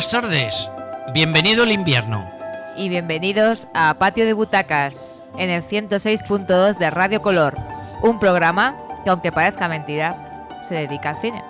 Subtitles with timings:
[0.00, 0.70] buenas tardes.
[1.12, 2.26] Bienvenido el invierno.
[2.74, 7.54] Y bienvenidos a Patio de Butacas, en el 106.2 de Radio Color,
[8.02, 11.42] un programa que, aunque parezca mentira, se dedica al cine.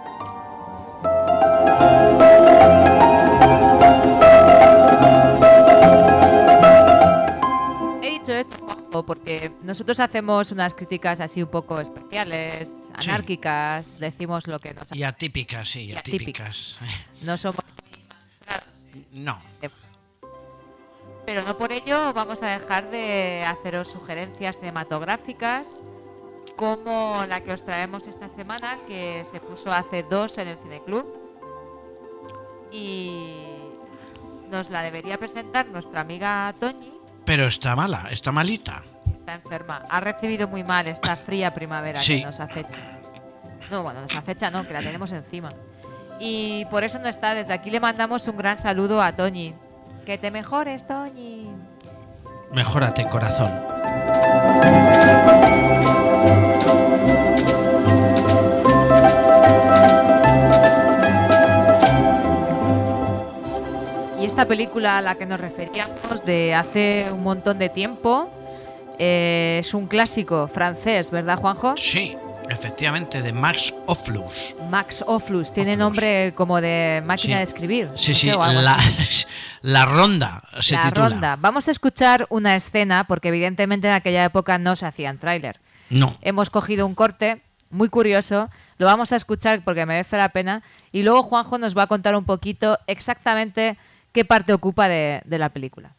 [8.03, 13.09] He dicho esto porque nosotros hacemos unas críticas así un poco especiales, Sí.
[13.09, 16.77] anárquicas, decimos lo que nos Y atípicas, sí, Y atípicas.
[17.23, 17.61] no somos
[19.13, 19.41] No.
[21.27, 25.81] Pero no por ello vamos a dejar de haceros sugerencias cinematográficas
[26.57, 31.07] como la que os traemos esta semana, que se puso hace dos en el Cineclub.
[32.73, 33.37] Y
[34.51, 36.93] nos la debería presentar nuestra amiga Toñi,
[37.25, 38.83] Pero está mala, está malita.
[39.13, 39.85] está enferma.
[39.89, 42.21] Ha recibido muy mal esta fría primavera Sí.
[42.21, 42.79] que nos acecha.
[43.71, 45.51] No, bueno, nos acecha no, que la tenemos encima.
[46.21, 47.35] Y por eso no está.
[47.35, 49.55] Desde aquí le mandamos un gran saludo a Toñi.
[50.05, 51.49] Que te mejores, Toñi.
[52.53, 53.51] Mejórate, corazón.
[64.21, 68.29] Y esta película a la que nos referíamos de hace un montón de tiempo
[68.99, 71.75] eh, es un clásico francés, ¿verdad, Juanjo?
[71.79, 72.17] Sí,
[72.51, 74.55] efectivamente, de Max Oflus.
[74.69, 75.79] Max Oflus, tiene Oflus.
[75.85, 77.39] nombre como de máquina Sí.
[77.39, 77.87] de escribir.
[77.97, 79.27] Sí, no sí, sé,
[79.63, 81.09] la ronda se La titula.
[81.09, 81.37] ronda.
[81.37, 85.61] Vamos a escuchar una escena porque evidentemente en aquella época no se hacían tráiler.
[85.89, 86.17] No.
[86.23, 87.41] Hemos cogido un corte
[87.71, 90.63] muy curioso, lo vamos a escuchar porque merece la pena
[90.93, 93.77] y luego Juanjo nos va a contar un poquito exactamente
[94.13, 95.93] qué parte ocupa de, de la película.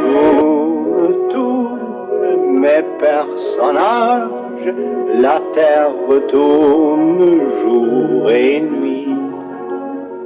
[0.00, 4.74] Tourne, tourne mes personnages,
[5.20, 9.16] la terre retourne jour et nuit.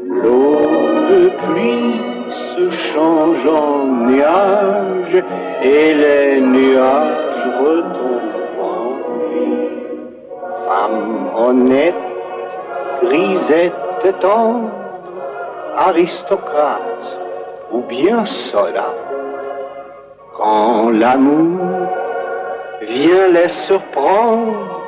[0.09, 0.61] L'eau
[1.11, 2.01] de pluie
[2.57, 5.23] se change en nuages
[5.63, 9.69] et les nuages retombent en pluie.
[10.67, 12.05] Femme honnête,
[13.03, 14.71] grisette tendre,
[15.77, 17.28] aristocrate
[17.73, 18.95] ou bien soldat.
[20.37, 21.89] Quand l'amour
[22.81, 24.79] vient les surprendre,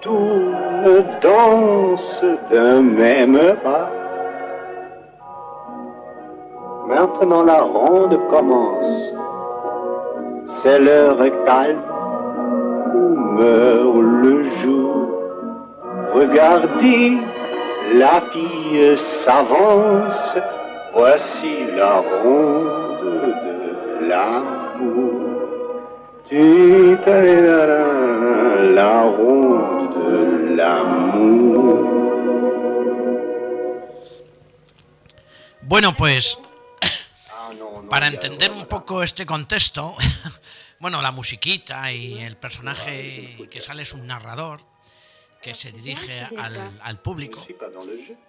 [0.00, 3.90] tourne, danse d'un même pas.
[6.88, 9.12] Maintenant la ronde commence,
[10.46, 11.82] c'est l'heure calme
[12.94, 15.08] où meurt le jour.
[16.14, 17.18] Regardez,
[17.94, 20.38] la fille s'avance,
[20.96, 23.10] voici la ronde
[23.44, 25.26] de l'amour.
[28.78, 31.76] La ronde de l'amour.
[35.62, 36.38] Bueno, pues
[37.30, 37.50] Ah,
[37.90, 39.94] para entender un poco este contexto,
[40.80, 44.75] bueno, la musiquita y el personaje que sale es un narrador
[45.40, 47.46] que se dirige al, al público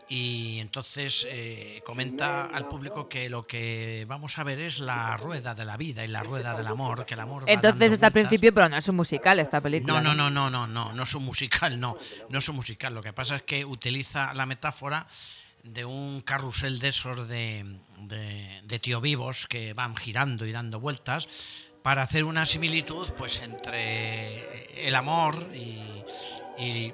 [0.10, 5.56] y entonces eh, comenta al público que lo que vamos a ver es la rueda
[5.56, 8.14] de la vida y la rueda del amor, que el amor va Entonces está al
[8.14, 10.02] principio, pero no es un musical esta película.
[10.02, 11.98] No, no, no, no, no, no, no es un musical, no,
[12.30, 12.94] no es un musical.
[12.94, 15.08] Lo que pasa es que utiliza la metáfora
[15.64, 17.66] de un carrusel de esos de,
[18.00, 21.28] de, de tío vivos que van girando y dando vueltas
[21.82, 26.04] para hacer una similitud pues entre el amor y,
[26.58, 26.94] y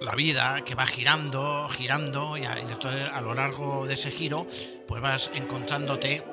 [0.00, 4.46] la vida que va girando, girando y a, lo largo de ese giro
[4.86, 6.24] pues vas encontrándote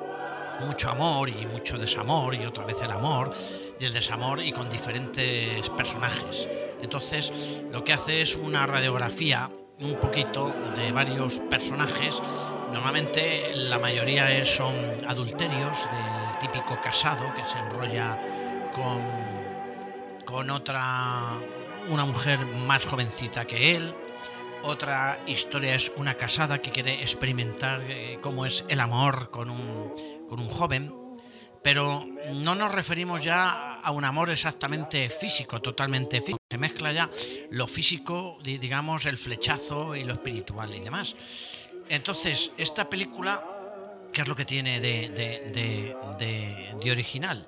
[0.60, 3.30] mucho amor y mucho desamor y otra vez el amor
[3.78, 6.48] y el desamor y con diferentes personajes.
[6.82, 7.32] Entonces
[7.70, 9.50] lo que hace es una radiografía
[9.80, 12.20] un poquito de varios personajes.
[12.72, 14.74] Normalmente la mayoría son
[15.06, 18.18] adulterios del típico casado que se enrolla
[18.74, 21.38] con, con otra,
[21.88, 23.94] una mujer más jovencita que él
[24.62, 29.94] otra historia es una casada que quiere experimentar eh, cómo es el amor con un,
[30.28, 30.94] con un joven,
[31.62, 36.36] pero no nos referimos ya a un amor exactamente físico, totalmente físico.
[36.50, 37.08] Se mezcla ya
[37.50, 41.16] lo físico, di- digamos, el flechazo y lo espiritual y demás.
[41.88, 43.42] Entonces, esta película,
[44.12, 47.46] ¿qué es lo que tiene de- de- de- de original?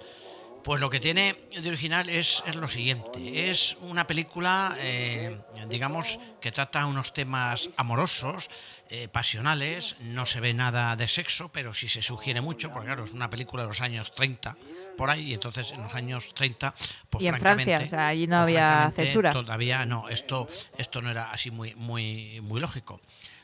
[0.64, 3.50] Pues lo que tiene de original es, es lo siguiente.
[3.50, 8.48] Es una película, eh, digamos, que trata unos temas amorosos,
[8.88, 9.96] eh, pasionales.
[9.98, 13.28] No se ve nada de sexo, pero sí se sugiere mucho, porque claro, es una
[13.28, 14.56] película de los años 30,
[14.96, 16.74] por ahí, y entonces en los años 30,
[17.10, 19.32] pues Y en Francia, o sea, allí no pues, había censura.
[19.32, 20.46] Todavía no, esto,
[20.78, 23.00] esto no era así muy, muy, muy lógico.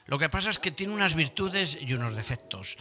[0.07, 2.77] Lo que pasa es que tiene unas virtudes y unos defectos.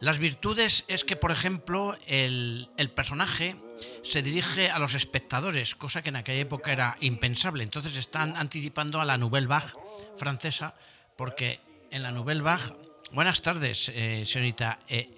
[0.00, 3.56] Las virtudes es que, por ejemplo, el, el personaje
[4.02, 7.64] se dirige a los espectadores, cosa que en aquella época era impensable.
[7.64, 9.72] Entonces están anticipando a la Nouvelle Vague
[10.16, 10.74] francesa,
[11.16, 11.60] porque
[11.90, 12.74] en la Nouvelle Vague...
[13.10, 15.16] Buenas tardes, eh, señorita eh.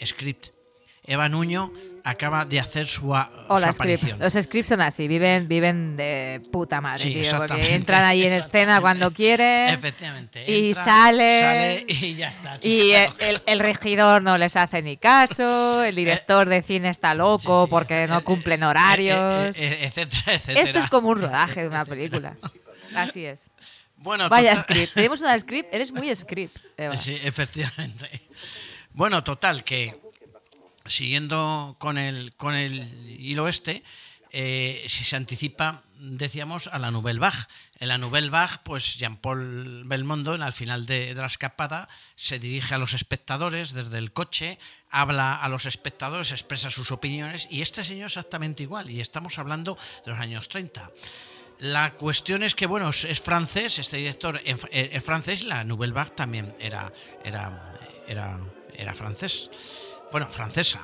[1.03, 1.73] Eva Nuño
[2.05, 4.05] acaba de hacer su, a- su Hola, script.
[4.19, 8.32] Los scripts son así, viven, viven de puta madre, Sí, tío, porque entran ahí en
[8.32, 10.44] escena cuando quieren Efectivamente.
[10.50, 12.58] y entra, sale- sale y ya está.
[12.62, 17.14] y el, el- el regidor no les hace ni caso, el director de cine está
[17.14, 19.56] loco Sí, sí, porque eh, no eh, cumplen eh, horarios.
[19.56, 20.61] eh, eh, etcétera, etcétera.
[20.67, 22.37] Esto es como un rodaje de una película.
[22.94, 23.44] Así es.
[23.97, 24.94] Bueno, Vaya total- script.
[24.94, 25.75] Tenemos una script.
[25.75, 26.97] Eres muy script, Eva.
[26.97, 28.08] Sí, efectivamente.
[28.93, 30.00] Bueno, total, que
[30.90, 32.32] siguiendo con el,
[33.19, 33.82] hilo este,
[34.32, 37.46] eh, si se anticipa, decíamos, a la Nouvelle Vague.
[37.78, 42.78] En la Nouvelle Vague, pues Jean-Paul Belmondo, al final de, la escapada, se dirige a
[42.78, 44.58] los espectadores desde el coche,
[44.90, 49.76] habla a los espectadores, expresa sus opiniones, y este señor exactamente igual, y estamos hablando
[50.04, 50.90] de los años 30.
[51.58, 56.12] La cuestión es que, bueno, es, francés, este director es, es francés, la Nouvelle Vague
[56.12, 56.92] también era
[58.94, 59.50] francés.
[60.12, 60.81] Bueno, francesa.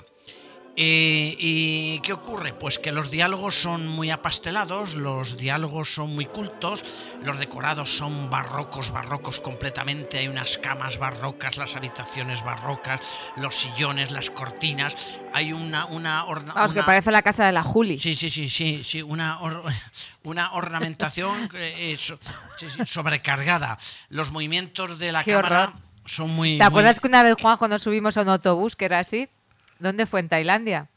[0.79, 2.53] Eh, ¿Y qué ocurre?
[2.53, 6.85] Pues que los diálogos son muy apastelados, los diálogos son muy cultos,
[7.25, 13.01] los decorados son barrocos, barrocos completamente, hay unas camas barrocas, las habitaciones barrocas,
[13.37, 14.95] los sillones, las cortinas,
[15.33, 15.87] hay una...
[15.87, 17.99] una, orna- Vamos, que parece la casa de la Juli.
[17.99, 19.65] Sí, sí, sí, sí, sí, una, or-
[20.25, 22.19] una ornamentación eh, eh, so-
[22.59, 23.79] sí, sí, sobrecargada.
[24.11, 25.86] Los movimientos de la Qué cámara horror.
[26.07, 26.59] Son muy...
[26.59, 29.29] ¿Te acuerdas muy- que una vez, Juanjo, nos subimos a un autobús que era así?
[29.79, 30.21] ¿Dónde fue?
[30.21, 30.89] ¿En Tailandia?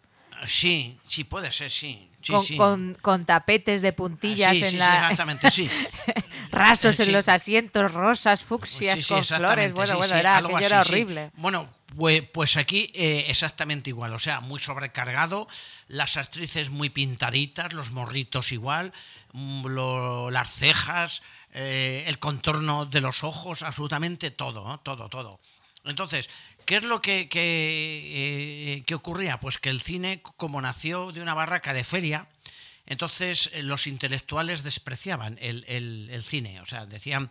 [0.47, 2.09] Sí, sí, puede ser, sí.
[2.21, 2.55] sí, con, sí.
[2.57, 4.93] con- con tapetes de puntillas Sí, en sí, sí, la...
[5.01, 5.69] exactamente, sí.
[6.51, 9.73] rasos en los asientos, rosas, fucsias, con flores.
[9.73, 11.31] Bueno, bueno, era, aquello era horrible.
[11.35, 15.47] Bueno, pues, pues aquí eh, exactamente igual, o sea, muy sobrecargado,
[15.87, 18.93] las actrices muy pintaditas, los morritos igual,
[19.33, 21.21] mm, lo- las cejas,
[21.53, 25.39] eh, el contorno de los ojos, absolutamente todo, todo, todo.
[25.85, 26.29] Entonces,
[26.65, 29.39] ¿qué es lo que, que, eh, ocurría?
[29.39, 32.27] Pues que el cine, como nació de una barraca de feria,
[32.85, 37.29] entonces eh, los intelectuales despreciaban el, el- el cine, o sea, decían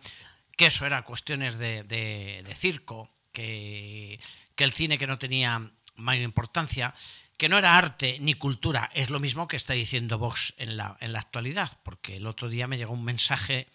[0.57, 4.19] que eso era cuestiones de, de- de circo, que,
[4.55, 6.93] que el cine que no tenía mayor importancia,
[7.37, 10.97] que no era arte ni cultura, es lo mismo que está diciendo Vox en la,
[10.99, 13.67] en la actualidad, porque el otro día me llegó un mensaje...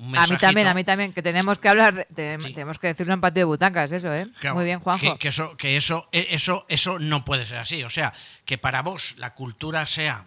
[0.00, 2.52] un A mí también, a mí también, que tenemos que hablar, de- te- Sí.
[2.54, 4.26] tenemos que decirlo en patio de butacas, eso, ¿eh?
[4.40, 5.12] Claro, Muy bien, Juanjo.
[5.14, 7.82] Que, que eso, que eso, eh, eso, eso no puede ser así.
[7.84, 8.12] O sea,
[8.44, 10.24] que para vos la cultura sea,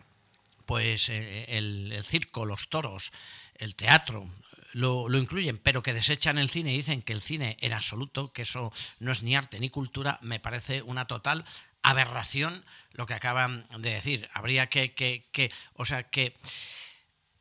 [0.65, 3.11] pues, eh, el, el circo, los toros,
[3.55, 4.29] el teatro,
[4.73, 8.31] lo, lo incluyen, pero que desechan el cine y dicen que el cine en absoluto,
[8.31, 11.45] que eso no es ni arte ni cultura, me parece una total
[11.83, 12.63] aberración
[12.93, 14.29] lo que acaban de decir.
[14.33, 16.35] Habría que, que, que o sea, que,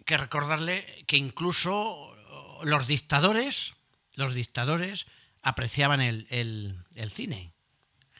[0.04, 2.14] que recordarle que incluso
[2.62, 3.74] los dictadores,
[4.14, 5.06] los dictadores
[5.42, 7.52] apreciaban el, el- el cine.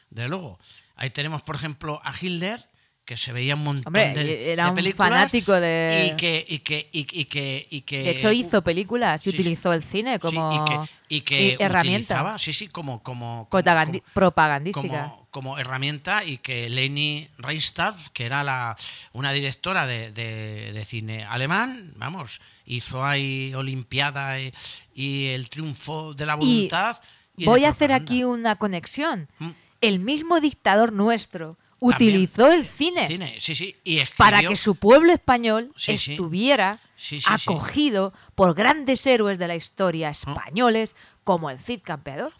[0.09, 0.59] De luego.
[0.95, 2.63] Ahí tenemos, por ejemplo, a Hitler,
[3.05, 6.45] que se veía un montón Hombre, de, era de un películas fanático de- Y que,
[6.47, 9.83] y que, y, y que, y que- De hecho, hizo películas y sí, utilizó el
[9.83, 14.03] cine sí, como y que, y que i- herramienta sí, sí, como, como, como- como-
[14.13, 14.87] propagandística.
[15.09, 18.77] como, como herramienta y que Leni Riefstadt, que era la,
[19.11, 24.51] una directora de, de- de cine alemán, vamos, hizo ahí Olimpiada y,
[24.93, 27.01] y el triunfo de la voluntad.
[27.37, 29.29] y voy a hacer aquí una conexión.
[29.39, 29.49] Mm.
[29.81, 34.75] El mismo dictador nuestro utilizó el cine, Cine, sí, sí, y escribió- para que su
[34.75, 36.79] pueblo español Sí, estuviera
[37.25, 42.33] acogido por grandes héroes de la historia españoles como el Cid Campeador.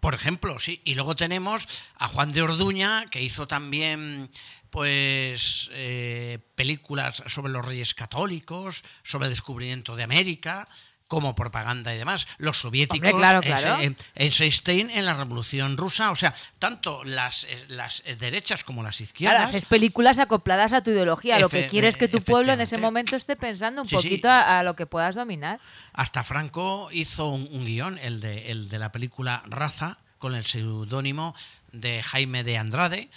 [0.00, 0.80] Por ejemplo, sí.
[0.84, 1.66] Y luego tenemos
[1.98, 4.30] a Juan de Orduña, que hizo también
[4.70, 10.68] pues eh, películas sobre los reyes católicos, sobre el descubrimiento de América,
[11.08, 12.26] como propaganda y demás.
[12.38, 13.40] Los soviéticos, Hombre, claro,
[13.80, 18.82] eh, eh, Eisenstein en la Revolución Rusa, o sea, tanto las, eh, las derechas como
[18.82, 19.36] las izquierdas.
[19.38, 21.38] Claro, haces películas acopladas a tu ideología.
[21.38, 24.02] Lo que quieres que tu pueblo en ese momento esté pensando un Sí, sí.
[24.02, 25.60] poquito a, a lo que puedas dominar.
[25.92, 30.44] Hasta Franco hizo un, un guion, el de, el de la película Raza, con el
[30.44, 31.36] seudónimo
[31.70, 33.10] de Jaime de Andrade.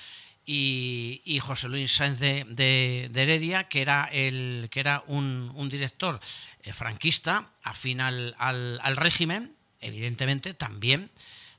[0.51, 5.51] Y, y José Luis Sáenz de, de- de Heredia, que era, el, que era un,
[5.53, 6.19] un director
[6.63, 11.11] eh, franquista, afín al, al- al régimen, evidentemente, también,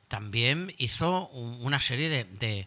[0.09, 2.67] también hizo un- una serie de, de,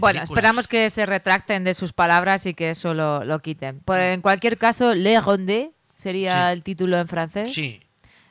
[0.00, 3.80] Bueno, esperamos que se retracten de sus palabras y que eso lo, lo quiten.
[3.80, 6.52] Por- en cualquier caso, Le Ronde sería Sí.
[6.52, 7.54] el título en francés.
[7.54, 7.80] Sí,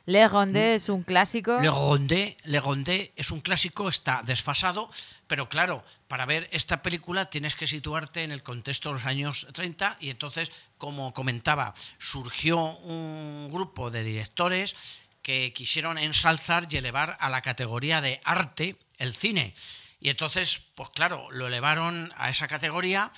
[0.05, 1.60] Le Ronde es un clásico.
[1.62, 4.89] Le Rondé, Le Rondé es un clásico, está desfasado,
[5.27, 9.48] pero claro, para ver esta película tienes que situarte en el contexto de los años
[9.53, 14.75] 30 y entonces, como comentaba, surgió un grupo de directores
[15.22, 19.55] que quisieron ensalzar y elevar a la categoría de arte el cine.
[20.01, 23.13] Y entonces, pues claro, lo elevaron a esa categoría,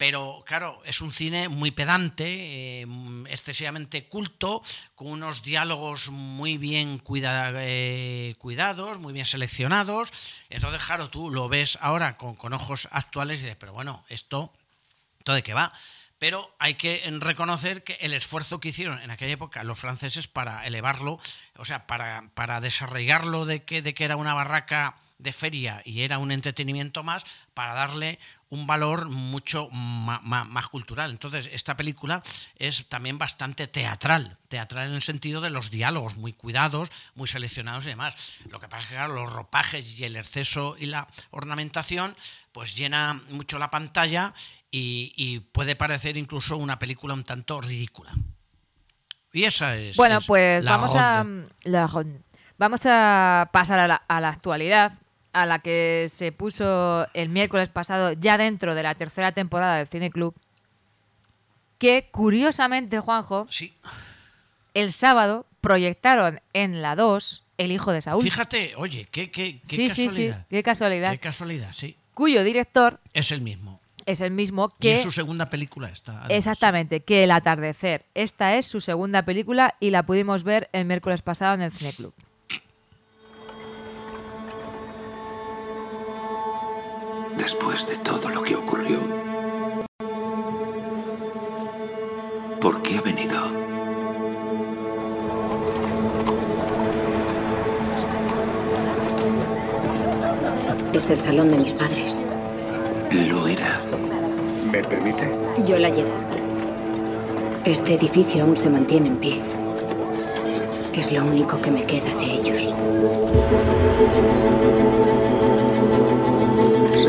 [0.00, 4.62] pero claro, es un cine muy pedante, mm, excesivamente culto,
[4.94, 10.10] con unos diálogos muy bien eh, cuidados, muy bien seleccionados.
[10.48, 14.54] Entonces, claro, tú lo ves ahora con, con ojos actuales y dices, pero bueno, esto,
[15.18, 15.70] ¿esto de qué va?
[16.18, 20.66] Pero hay que reconocer que el esfuerzo que hicieron en aquella época los franceses para
[20.66, 21.20] elevarlo,
[21.58, 26.02] o sea, para, para desarraigarlo de que, de que era una barraca de feria y
[26.02, 28.18] era un entretenimiento más, para darle
[28.50, 31.10] un valor mucho más, cultural.
[31.10, 32.22] Entonces, esta película
[32.56, 37.86] es también bastante teatral, teatral en el sentido de los diálogos muy cuidados, muy seleccionados
[37.86, 38.14] y demás.
[38.50, 42.16] Lo que pasa es que claro, los ropajes y el exceso y la ornamentación
[42.52, 44.34] pues llena mucho la pantalla
[44.70, 48.12] y, y puede parecer incluso una película un tanto ridícula.
[49.32, 49.96] Y esa es.
[49.96, 51.24] Bueno, es pues la vamos a,
[51.64, 52.18] la ronda.
[52.58, 54.92] vamos a pasar a la, a la actualidad,
[55.32, 59.86] a la que se puso el miércoles pasado ya dentro de la tercera temporada del
[59.88, 60.34] Cine Club,
[61.78, 63.72] que curiosamente, Juanjo, Sí,
[64.74, 68.22] el sábado proyectaron en la 2 El hijo de Saúl.
[68.22, 70.46] fíjate, oye, qué, qué, qué sí, casualidad.
[70.48, 71.10] qué casualidad.
[71.12, 71.96] Qué casualidad, sí.
[72.14, 73.80] Cuyo director Es el mismo.
[74.06, 76.12] es el mismo Que es su segunda película esta.
[76.12, 76.30] además.
[76.30, 78.04] Exactamente, que El atardecer.
[78.14, 81.92] Esta es su segunda película y la pudimos ver el miércoles pasado en el Cine
[81.92, 82.12] Club.
[87.42, 88.98] Después de todo lo que ocurrió,
[92.60, 93.40] ¿por qué ha venido?
[100.92, 102.22] Es el salón de mis padres.
[103.10, 103.80] Lo era.
[104.70, 105.34] ¿Me permite?
[105.64, 106.10] Yo la llevo.
[107.64, 109.40] Este edificio aún se mantiene en pie.
[110.92, 112.74] Es lo único que me queda de ellos.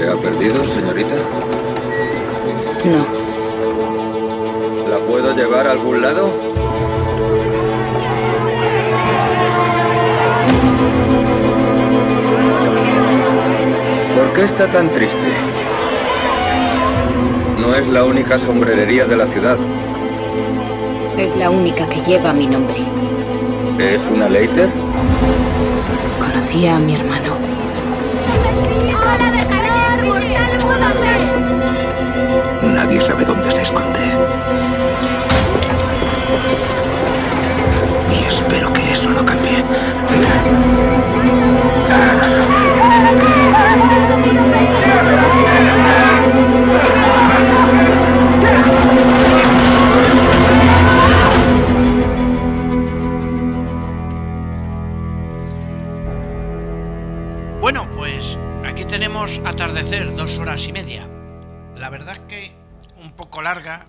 [0.01, 1.13] ¿Se ha perdido, señorita?
[2.85, 3.05] No,
[4.89, 6.33] ¿La puedo llevar a algún lado?
[14.15, 15.27] ¿Por qué está tan triste?
[17.59, 19.59] No es la única sombrerería de la ciudad.
[21.15, 22.79] es la única que lleva mi nombre.
[23.77, 24.67] ¿Es una Leiter?
[26.19, 27.50] Conocía a mi hermano.
[32.73, 33.99] Nadie sabe dónde se esconde.
[38.09, 39.63] Y espero que eso no cambie.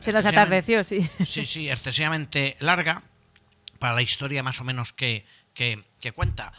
[0.00, 1.08] Se nos atardeció, sí.
[1.28, 3.02] Sí, sí, excesivamente larga
[3.78, 6.52] para la historia más o menos que, que- que cuenta.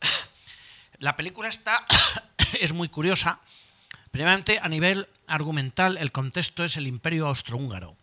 [0.98, 1.86] La película está
[2.60, 3.40] es muy curiosa.
[4.10, 7.96] Primeramente, a nivel argumental, el contexto es el Imperio Austrohúngaro.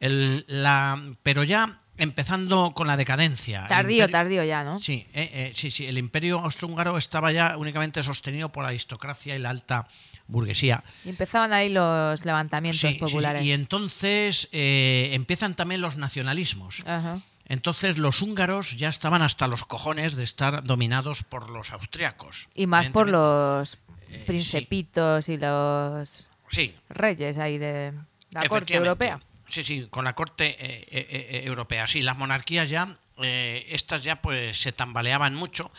[0.00, 3.66] El- la, pero ya empezando con la decadencia.
[3.66, 4.80] Tardío, imperio- tardío ya, ¿no?
[4.80, 5.86] Sí, eh, eh, sí, sí.
[5.86, 9.86] El imperio austrohúngaro estaba ya únicamente sostenido por la aristocracia y la alta
[10.30, 10.84] burguesía.
[11.04, 13.00] Y empezaban ahí los levantamientos Sí, sí, sí.
[13.00, 13.44] populares.
[13.44, 16.78] Y entonces eh, empiezan también los nacionalismos.
[16.86, 17.20] Ajá.
[17.46, 22.48] Entonces los húngaros ya estaban hasta los cojones de estar dominados por los austriacos.
[22.54, 23.76] Y más por los
[24.12, 27.92] Eh, principitos y los Sí, reyes ahí de
[28.32, 29.20] la corte europea.
[29.48, 31.86] Sí, sí, con la corte eh, eh, europea.
[31.86, 35.70] Sí, las monarquías ya estas ya pues se tambaleaban mucho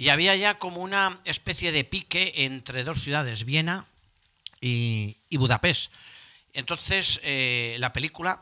[0.00, 3.84] y había ya como una especie de pique entre dos ciudades, Viena
[4.58, 5.92] y, y Budapest.
[6.54, 8.40] Entonces, eh, la película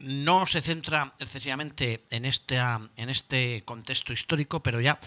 [0.00, 5.00] no se centra excesivamente en, esta, en este contexto histórico, pero ya...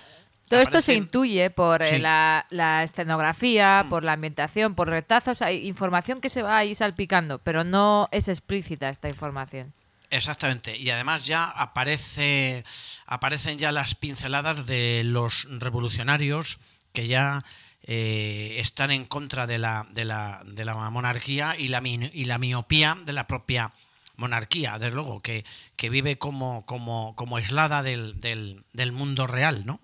[0.50, 2.00] Todo esto se intuye por eh, Sí.
[2.00, 2.02] Mm.
[2.02, 5.44] la, la escenografía, por la ambientación, por retazos.
[5.44, 9.72] Hay información que se va ahí salpicando, pero no es explícita esta información.
[10.10, 10.78] Exactamente.
[10.78, 12.64] Y además ya aparece,
[13.06, 16.60] aparecen ya las pinceladas de los revolucionarios
[16.94, 17.44] que ya
[17.84, 22.38] eh, están en contra de la, de la, de la monarquía y la, y la
[22.38, 23.74] miopía de la propia
[24.18, 25.46] monarquía, desde luego, que,
[25.76, 29.82] que vive como, como, como aislada del, del, del mundo real, ¿no?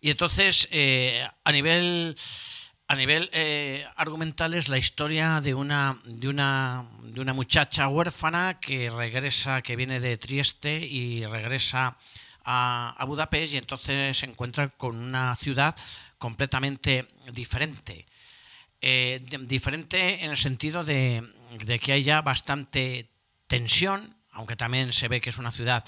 [0.00, 2.16] Y entonces, eh, a nivel
[2.86, 8.60] a nivel eh, argumental es la historia de una de una de una muchacha huérfana
[8.60, 11.96] que regresa, que viene de Trieste y regresa
[12.44, 15.74] a, Budapest y entonces se encuentra con una ciudad
[16.18, 18.06] completamente diferente.
[18.80, 21.26] Eh, diferente en el sentido de,
[21.64, 23.10] de que hay ya bastante
[23.46, 25.84] tensión, aunque también se ve que es una ciudad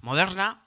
[0.00, 0.64] moderna.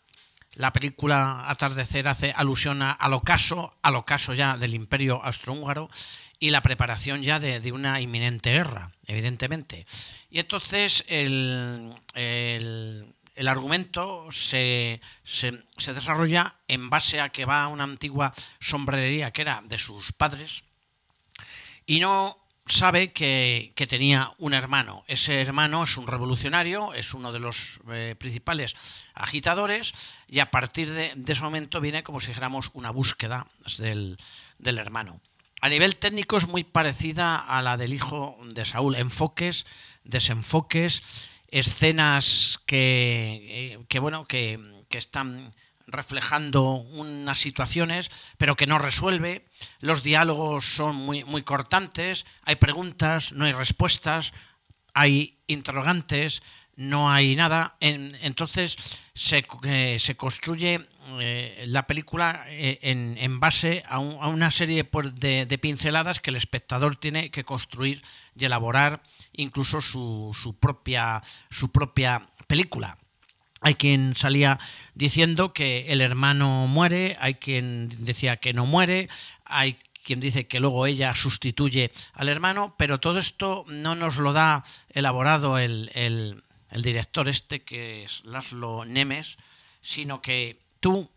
[0.55, 5.89] La película Atardecer hace alusión a- al ocaso, al ocaso ya del imperio austrohúngaro
[6.39, 9.85] y la preparación ya de, una inminente guerra, evidentemente.
[10.29, 17.63] Y entonces el, el- el argumento se, se- se desarrolla en base a que va
[17.63, 20.63] a una antigua sombrerería que era de sus padres,
[21.87, 25.03] y no sabe que, que tenía un hermano.
[25.07, 28.75] Ese hermano es un revolucionario, es uno de los eh, principales
[29.13, 29.93] agitadores
[30.27, 33.47] y a partir de, de ese momento viene como si dijéramos una búsqueda
[33.77, 34.17] del,
[34.57, 35.19] del hermano.
[35.61, 38.95] A nivel técnico es muy parecida a la del hijo de Saúl.
[38.95, 39.65] Enfoques,
[40.03, 41.03] desenfoques,
[41.47, 45.53] escenas que, eh, que bueno, que, que están
[45.93, 49.45] reflejando unas situaciones, pero que no resuelve.
[49.79, 54.33] Los diálogos son muy, muy cortantes, hay preguntas, no hay respuestas,
[54.93, 56.41] hay interrogantes,
[56.75, 57.75] no hay nada.
[57.79, 58.77] En- entonces
[59.13, 60.87] se, eh, se construye
[61.19, 66.19] eh, la película eh, en, base a, un- a una serie por- de, de pinceladas
[66.19, 68.03] que el espectador tiene que construir
[68.35, 69.03] y elaborar
[69.33, 72.97] incluso su, su propia, su propia película.
[73.63, 74.59] Hay quien salía
[74.93, 79.09] diciendo que el hermano muere, hay quien decía que no muere,
[79.45, 84.33] hay quien dice que luego ella sustituye al hermano, pero todo esto no nos lo
[84.33, 86.43] da elaborado el, el-
[86.83, 89.37] director este, que es Laszlo Nemes,
[89.81, 91.09] sino que tú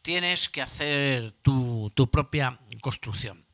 [0.00, 3.44] tienes que hacer tu, tu propia construcción.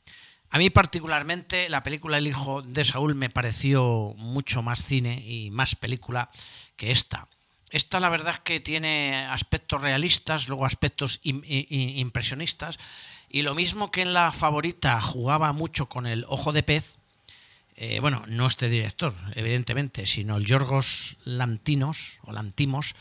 [0.50, 5.50] A mí particularmente la película El hijo de Saúl me pareció mucho más cine y
[5.50, 6.30] más película
[6.76, 7.28] que esta.
[7.70, 12.78] Esta la verdad es que tiene aspectos realistas, luego aspectos impresionistas
[13.28, 16.98] y lo mismo que en la favorita jugaba mucho con el ojo de pez,
[17.76, 22.94] eh, bueno, no este director, evidentemente, sino el Yorgos Lantinos o Lantimos,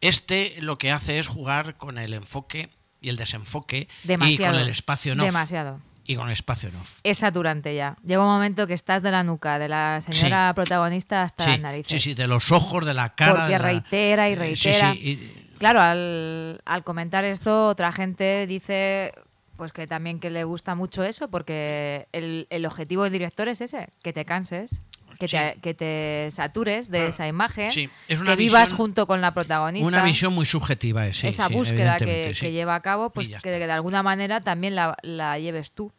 [0.00, 4.54] este lo que hace es jugar con el enfoque y el desenfoque Demasiado.
[4.54, 5.20] y con el espacio off.
[5.20, 5.80] Demasiado.
[6.06, 6.98] Y con espacio en off.
[7.02, 7.96] Es saturante ya.
[8.04, 11.60] Llega un momento que estás de la nuca de la señora protagonista hasta las Sí,
[11.62, 12.02] narices.
[12.02, 13.32] sí, sí, de los ojos, de la cara.
[13.34, 14.92] Porque la- reitera y sí, reitera.
[14.92, 19.12] sí, y- Claro, al, al comentar esto, otra gente dice
[19.56, 23.60] pues que también que le gusta mucho eso, porque el, el objetivo del director es
[23.60, 24.82] ese, que te canses,
[25.18, 25.60] que, te, Sí.
[25.60, 27.08] que te satures de Claro.
[27.08, 29.86] esa imagen, Sí, es una que vivas junto con la protagonista.
[29.88, 33.70] Una visión muy subjetiva, es, sí, esa búsqueda que, lleva a cabo, pues que, de
[33.72, 35.92] alguna manera también la, la lleves tú.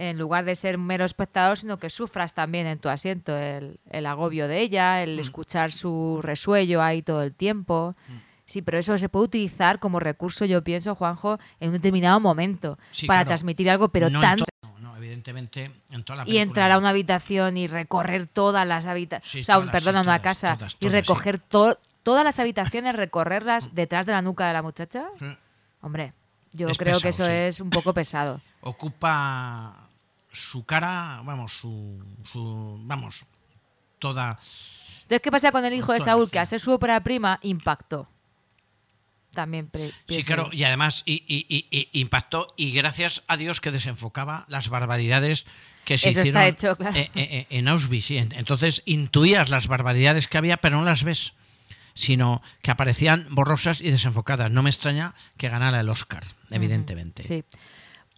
[0.00, 4.06] En lugar de ser mero espectador, sino que sufras también en tu asiento el, el
[4.06, 5.02] agobio de ella, Mm.
[5.02, 7.96] el escuchar su resuello ahí todo el tiempo.
[8.44, 12.78] Sí, pero eso se puede utilizar como recurso, yo pienso, Juanjo, en un determinado momento
[12.92, 13.28] Sí, para claro.
[13.28, 14.20] transmitir algo, pero No
[15.18, 19.40] evidentemente, en toda la Y entrar a una habitación y recorrer todas las habitaciones, Sí,
[19.40, 20.88] o sea, todas, perdón, sí, una casa todas, y sí.
[20.88, 25.06] recoger to- todas las habitaciones, recorrerlas detrás de la nuca de la muchacha.
[25.18, 25.26] Sí.
[25.80, 26.12] Hombre,
[26.52, 28.40] yo Es creo que eso es un poco pesado.
[28.60, 29.88] Ocupa
[30.32, 32.02] su cara, vamos, su,
[32.32, 33.24] su vamos,
[33.98, 34.38] toda...
[35.02, 36.30] Entonces, ¿qué pasa con el hijo de Saúl?
[36.30, 38.06] Que a ser su ópera prima impactó.
[39.34, 39.70] También
[40.08, 44.44] Sí, claro, y además y, y- y- y impactó y gracias a Dios que desenfocaba
[44.48, 45.46] las barbaridades
[45.84, 46.96] que se Eso hicieron está hecho, claro.
[46.96, 48.06] eh, en Auschwitz.
[48.06, 48.18] sí.
[48.18, 51.32] En- Entonces intuías las barbaridades que había, pero no las ves,
[51.94, 54.50] sino que aparecían borrosas y desenfocadas.
[54.50, 57.22] No me extraña que ganara el Oscar, evidentemente.
[57.22, 57.44] Sí.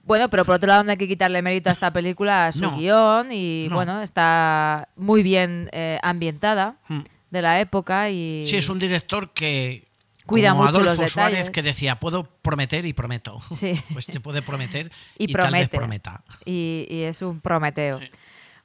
[0.05, 2.63] Bueno, pero por otro lado no hay que quitarle mérito a esta película, a su
[2.63, 2.77] No.
[2.79, 3.77] guion y No.
[3.77, 7.01] bueno, está muy bien eh, ambientada Mm.
[7.31, 9.87] de la época y Sí, es un director que
[10.31, 11.51] Cuida Como mucho los Adolfo Suárez detalles.
[11.51, 13.41] que decía, puedo prometer y prometo.
[13.51, 13.73] Sí.
[13.93, 16.23] Pues te puede prometer Y y, tal vez prometa.
[16.45, 18.01] y, y es un prometeo.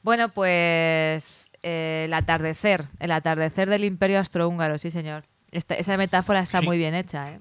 [0.03, 5.25] Bueno, pues eh, el atardecer, el atardecer del imperio austrohúngaro, sí señor.
[5.51, 6.65] Esta- esa metáfora está Sí.
[6.65, 7.39] muy bien hecha, ¿eh?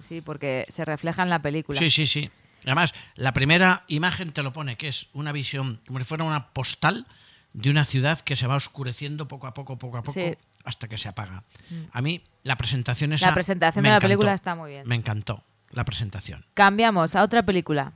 [0.00, 1.78] Sí, porque se refleja en la película.
[1.78, 2.30] Sí, sí, sí.
[2.64, 6.48] Además, la primera imagen te lo pone, que es una visión, como si fuera una
[6.50, 7.06] postal
[7.54, 10.34] de una ciudad que se va oscureciendo poco a poco, poco a poco, Sí.
[10.68, 11.44] Hasta que se apaga.
[11.92, 14.06] A mí, la presentación esa La presentación de la encantó.
[14.08, 14.86] película está muy bien.
[14.86, 16.44] Me encantó la presentación.
[16.54, 17.92] Cambiamos a otra película.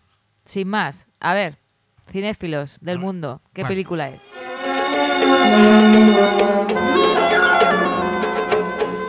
[0.46, 1.06] Sin más.
[1.20, 1.58] A ver,
[2.10, 3.68] cinéfilos del ver, mundo, ¿qué ¿cuál?
[3.72, 4.22] película es?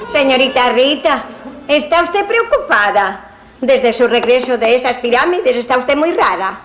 [0.10, 1.23] Señorita Rita,
[1.67, 3.30] ¿está usted preocupada?
[3.62, 6.60] Desde su regreso de esas pirámides está usted muy rara.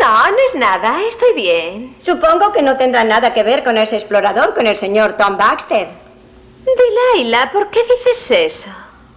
[0.00, 1.96] No, no es nada, estoy bien.
[2.02, 5.88] Supongo que no tendrá nada que ver con ese explorador, con el señor Tom Baxter.
[6.64, 8.70] Delilah, ¿por qué dices eso?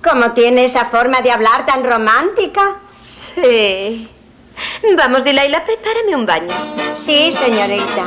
[0.03, 2.75] ¿Cómo tiene esa forma de hablar tan romántica?
[3.07, 4.09] Sí.
[4.97, 6.53] Vamos, Delilah, prepárame un baño.
[6.97, 8.05] Sí, señorita.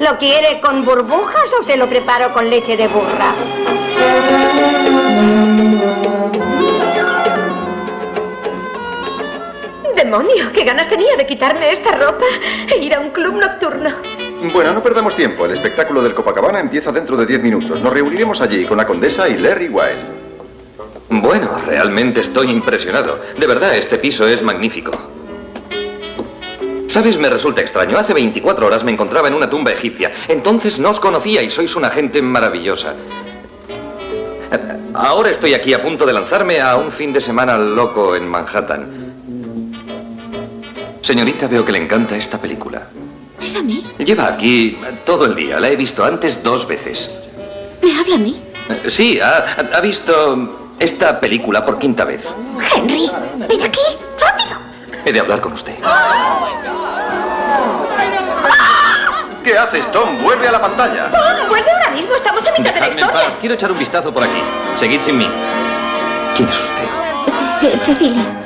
[0.00, 3.34] ¿Lo quiere con burbujas o se lo preparo con leche de burra?
[9.94, 12.26] Demonio, qué ganas tenía de quitarme esta ropa
[12.68, 13.90] e ir a un club nocturno.
[14.52, 15.46] Bueno, no perdamos tiempo.
[15.46, 17.80] El espectáculo del Copacabana empieza dentro de 10 minutos.
[17.80, 20.24] Nos reuniremos allí con la condesa y Larry Wilde.
[21.08, 23.20] Bueno, realmente estoy impresionado.
[23.38, 24.92] De verdad, este piso es magnífico.
[26.88, 27.18] ¿Sabes?
[27.18, 27.96] Me resulta extraño.
[27.98, 30.12] Hace 24 horas me encontraba en una tumba egipcia.
[30.28, 32.94] Entonces no os conocía y sois una gente maravillosa.
[34.92, 39.14] Ahora estoy aquí a punto de lanzarme a un fin de semana loco en Manhattan.
[41.00, 42.86] Señorita, veo que le encanta esta película.
[43.44, 43.84] ¿Es a mí?
[43.98, 45.60] Lleva aquí todo el día.
[45.60, 47.18] La he visto antes dos veces.
[47.82, 48.40] ¿Me habla a mí?
[48.70, 52.24] Eh, Sí, ha, ha visto esta película por quinta vez.
[52.74, 53.10] Henry,
[53.48, 53.80] ven aquí,
[54.18, 54.58] rápido.
[55.04, 55.74] He de hablar con usted.
[59.44, 60.22] ¿Qué haces, Tom?
[60.22, 61.10] Vuelve a la pantalla.
[61.10, 63.28] Tom, vuelve ahora mismo, estamos a mitad de la Dejadme en historia.
[63.28, 63.38] paz.
[63.40, 64.40] Quiero echar un vistazo por aquí.
[64.76, 65.28] Seguid sin mí.
[66.34, 66.84] ¿Quién es usted?
[67.60, 68.38] Ce- Cecilia.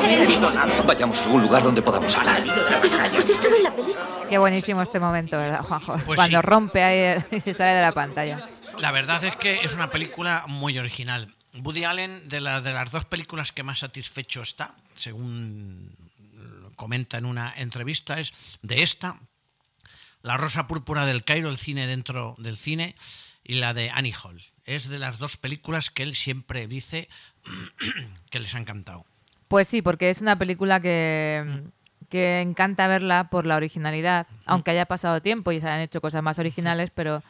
[0.00, 0.38] Gerente.
[0.86, 2.44] Vayamos a algún lugar donde podamos hablar.
[3.16, 4.06] Usted estaba en la película.
[4.28, 5.96] Qué buenísimo este momento, ¿verdad, Juanjo?
[6.04, 6.42] Pues Cuando sí.
[6.46, 8.48] rompe ahí y se sale de la pantalla.
[8.78, 11.34] La verdad es que es una película muy original.
[11.62, 15.96] Woody Allen, de, la- de las dos películas que más satisfecho está, según
[16.76, 19.18] comenta en una entrevista, es de esta,
[20.22, 22.94] La Rosa Púrpura del Cairo, el cine dentro del cine,
[23.42, 24.44] y la de Annie Hall.
[24.64, 27.08] Es de las dos películas que él siempre dice
[28.30, 29.06] que les ha encantado.
[29.48, 31.62] Pues sí, porque es una película que,
[32.10, 36.22] que encanta verla por la originalidad, aunque haya pasado tiempo y se hayan hecho cosas
[36.22, 37.22] más originales, pero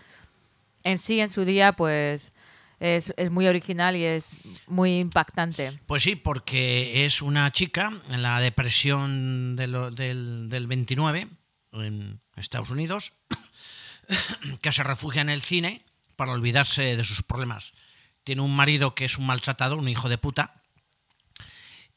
[0.85, 2.35] en sí, en su día, pues
[2.81, 5.79] es, es muy original y es muy impactante.
[5.87, 11.29] Pues sí, porque es una chica en la depresión de lo- del, del 29
[11.73, 13.13] en Estados Unidos
[14.63, 15.83] que se refugia en el cine
[16.17, 17.73] para olvidarse de sus problemas.
[18.25, 20.58] Tiene un marido que es un maltratador, un hijo de puta,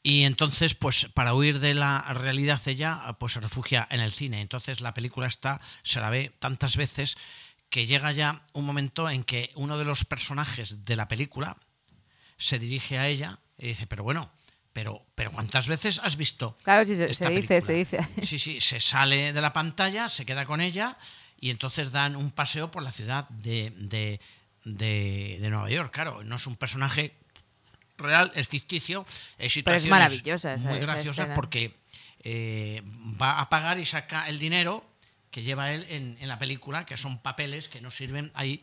[0.02, 4.40] y entonces, pues para huir de la realidad ella, pues se refugia en el cine.
[4.40, 7.16] Entonces la película está, se la ve tantas veces
[7.70, 11.56] que llega ya un momento en que uno de los personajes de la película
[12.36, 14.30] se dirige a ella y dice, pero bueno,
[14.72, 16.56] pero, pero ¿cuántas veces has visto?
[16.64, 18.08] Claro, sí, se, esta se dice, se película?".
[18.08, 18.26] dice.
[18.26, 20.98] Sí, sí, se sale de la pantalla, se queda con ella
[21.38, 24.20] y entonces dan un paseo por la ciudad de, de,
[24.64, 25.92] de- de Nueva York.
[25.92, 27.14] Claro, no es un personaje
[28.02, 29.06] real, es ficticio.
[29.38, 31.34] Hay situaciones maravillosa esa- Muy esa escena.
[31.34, 31.74] porque
[32.24, 32.82] eh,
[33.20, 34.84] va a pagar y saca el dinero
[35.30, 38.60] que lleva él en, en la película, que son papeles que no sirven ahí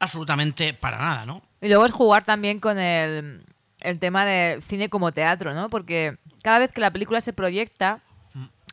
[0.00, 1.42] absolutamente para nada, ¿no?
[1.60, 3.42] Y luego es jugar también con el,
[3.80, 5.68] el tema de cine como teatro, ¿no?
[5.70, 8.00] Porque cada vez que la película se proyecta,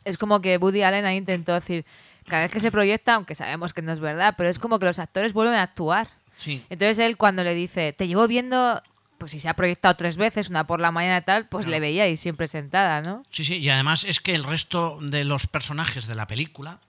[0.03, 1.85] es como que Woody Allen ahí intentó decir,
[2.27, 4.85] cada vez que se proyecta, aunque sabemos que no es verdad, pero es como que
[4.85, 6.09] los actores vuelven a actuar.
[6.37, 6.63] Sí.
[6.69, 8.81] Entonces él cuando le dice, te llevo viendo,
[9.17, 11.79] pues si se ha proyectado tres veces, una por la mañana y tal, pues le
[11.79, 13.23] veía ahí siempre sentada, ¿no?
[13.31, 16.79] Sí, sí, y además es que el resto de los personajes de la película,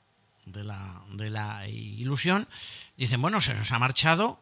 [0.45, 2.47] de la, de la ilusión,
[2.97, 4.41] dicen, bueno, se nos ha marchado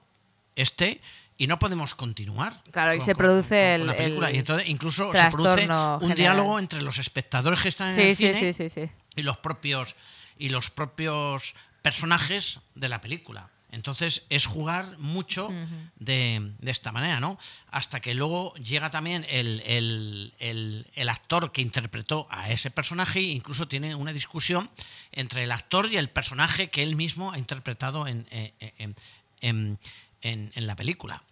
[0.56, 1.00] este
[1.36, 2.62] y no podemos continuar.
[2.70, 6.14] Claro, y se produce con la el- y entonces incluso se produce un general.
[6.16, 8.90] diálogo entre los espectadores que están en Sí, el sí, cine sí.
[9.16, 9.96] y los propios
[10.38, 13.50] y los propios personajes de la película.
[13.74, 15.48] Entonces es jugar mucho
[15.96, 17.38] de, de esta manera, ¿no?
[17.70, 23.18] Hasta que luego llega también el, el- el- el actor que interpretó a ese personaje
[23.18, 24.70] e incluso tiene una discusión
[25.12, 28.96] entre el actor y el personaje que él mismo ha interpretado en, en- en-
[29.40, 29.78] en-
[30.22, 31.22] en- en la película.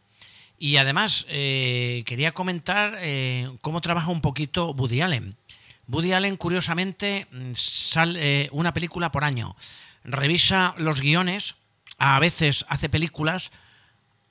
[0.59, 5.37] Y además, eh, quería comentar eh, cómo trabaja un poquito Woody Allen.
[5.89, 9.57] Woody Allen, curiosamente, mm, sale una película por año.
[10.05, 11.55] Revisa los guiones,
[12.03, 13.53] a veces hace películas,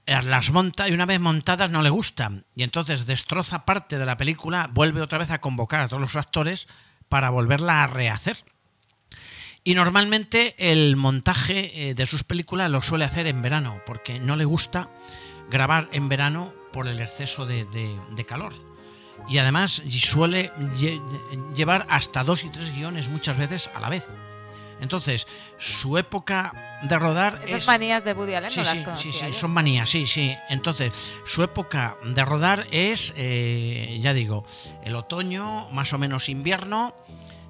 [0.06, 2.46] eh, las monta y una vez montadas no le gustan.
[2.54, 6.18] Y entonces destroza parte de la película, vuelve otra vez a convocar a todos los
[6.18, 6.68] actores
[7.08, 8.44] para volverla a rehacer.
[9.64, 14.36] Y normalmente el montaje eh, de sus películas lo suele hacer en verano, porque no
[14.36, 14.90] le gusta
[15.50, 18.54] grabar en verano por el exceso de, calor.
[19.30, 24.04] Y además suele lle- llevar hasta dos y tres guiones muchas veces a la vez.
[24.82, 27.68] Entonces, su época de rodar Esas es...
[27.68, 30.36] manías de Woody Allen Sí, no las sí, conocía sí, son manías, sí, sí.
[30.50, 30.92] Entonces,
[31.26, 34.46] su época de rodar es, eh, ya digo,
[34.84, 36.96] el otoño, más o menos invierno.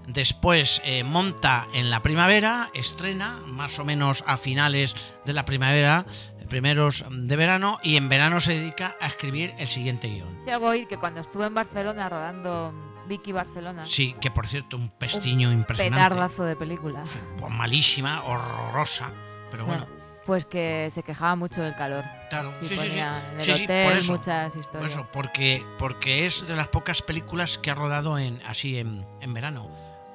[0.07, 4.93] Después eh, monta en la primavera, estrena más o menos a finales
[5.25, 6.05] de la primavera,
[6.49, 10.35] primeros de verano, y en verano se dedica a escribir el siguiente guion.
[10.37, 12.73] Sí, algo oír que cuando estuve en Barcelona rodando
[13.07, 16.03] Vicky Barcelona, Sí, que por cierto, un pestiño un impresionante.
[16.03, 17.03] petardazo de película.
[17.37, 19.09] Pues malísima, horrorosa,
[19.49, 19.85] pero bueno.
[20.25, 22.05] Pues que se quejaba mucho del calor.
[22.29, 22.99] Claro, Sí, sí, sí, sí.
[22.99, 23.05] en
[23.37, 24.11] el Sí, hotel por eso.
[24.13, 24.91] muchas Por historias.
[24.91, 29.33] eso, porque, porque es de las pocas películas que ha rodado en, así en, en
[29.33, 29.67] verano.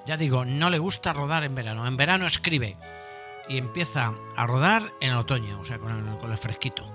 [0.06, 1.86] Ya digo, no le gusta rodar en verano.
[1.88, 2.76] En verano escribe
[3.48, 6.86] y empieza a rodar en el otoño, o sea, con el, con el fresquito.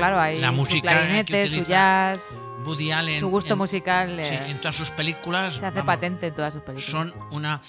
[0.00, 2.34] Claro, hay La su música clarinete, que su jazz,
[2.64, 3.18] Woody Allen.
[3.20, 5.54] su gusto en- musical sí, eh, en todas sus películas.
[5.54, 6.90] se hace vamos, patente en todas sus películas.
[6.90, 7.62] son una,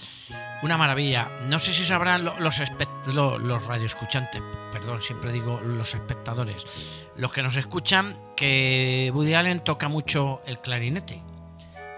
[0.63, 1.29] una maravilla.
[1.47, 4.41] No sé si sabrán lo- los, espect- lo- los radioescuchantes,
[4.71, 6.65] perdón, siempre digo los espectadores,
[7.17, 11.23] los que nos escuchan, que Woody Allen toca mucho el clarinete.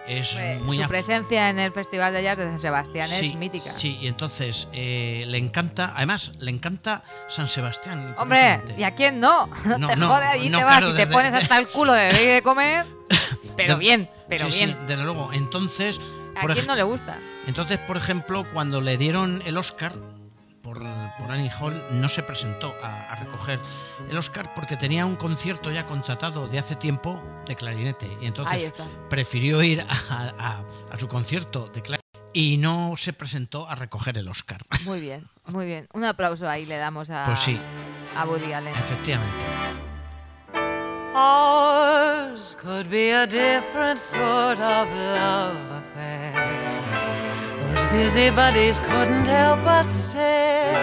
[0.08, 3.74] Es muy su presencia en el Festival de Jazz de San Sebastián es Sí, mítica.
[3.78, 8.14] Sí, y entonces eh, le encanta, además le encanta San Sebastián.
[8.18, 8.62] Hombre.
[8.78, 9.48] ¿y a quién no?
[9.78, 11.68] No, te no, jode, allí no, te vas claro, y te desde- pones hasta el
[11.68, 12.86] culo de beber y de comer.
[13.56, 14.78] Pero bien, pero Sí, sí, bien.
[14.88, 15.32] desde luego.
[15.32, 16.00] Entonces,
[16.36, 17.20] ¿A quién no le gusta?
[17.46, 19.94] Entonces, por ejemplo, cuando le dieron el Oscar
[20.64, 23.60] por, por Annie Hall, no se presentó a, a recoger
[24.10, 28.18] el Oscar porque tenía un concierto ya contratado de hace tiempo de clarinete.
[28.22, 28.74] Y entonces
[29.10, 34.18] prefirió ir a, a- a su concierto de clarinete y no se presentó a recoger
[34.18, 34.58] el Oscar.
[34.86, 35.88] Muy bien, muy bien.
[35.94, 37.60] Un aplauso ahí le damos a, Pues sí.
[38.18, 38.74] a Woody Allen.
[38.74, 39.36] Efectivamente.
[41.16, 46.63] Ours could be a different sort of love affair.
[47.94, 50.74] Those busybodies couldn't help but stare.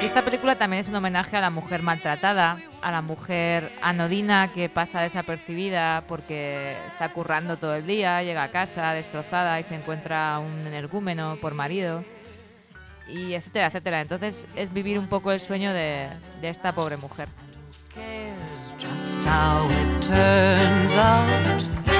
[0.00, 4.68] Esta película también es un homenaje a la mujer maltratada, a la mujer anodina que
[4.68, 10.38] pasa desapercibida porque está currando todo el día, llega a casa destrozada y se encuentra
[10.38, 12.04] un energúmeno por marido,
[13.08, 14.00] y etcétera, etcétera.
[14.00, 16.08] Entonces es vivir un poco el sueño de,
[16.40, 17.28] de esta pobre mujer.
[18.78, 21.95] Just how it turns out.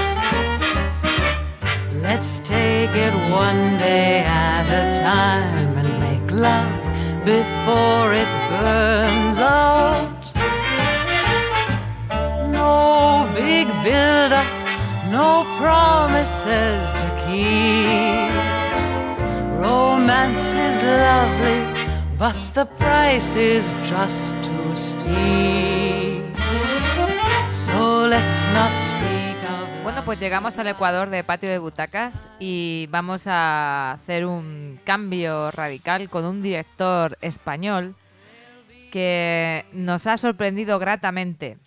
[2.08, 6.80] Let's take it one day at a time and make love
[7.24, 10.22] before it burns out.
[12.58, 14.32] No big build
[15.10, 18.30] no promises to keep.
[19.58, 21.60] Romance is lovely,
[22.16, 26.22] but the price is just too steep.
[27.50, 29.15] So let's not speak
[29.86, 35.52] Bueno, pues llegamos al Ecuador de Patio de Butacas y vamos a hacer un cambio
[35.52, 37.94] radical con un director español
[38.90, 41.58] que nos ha sorprendido gratamente.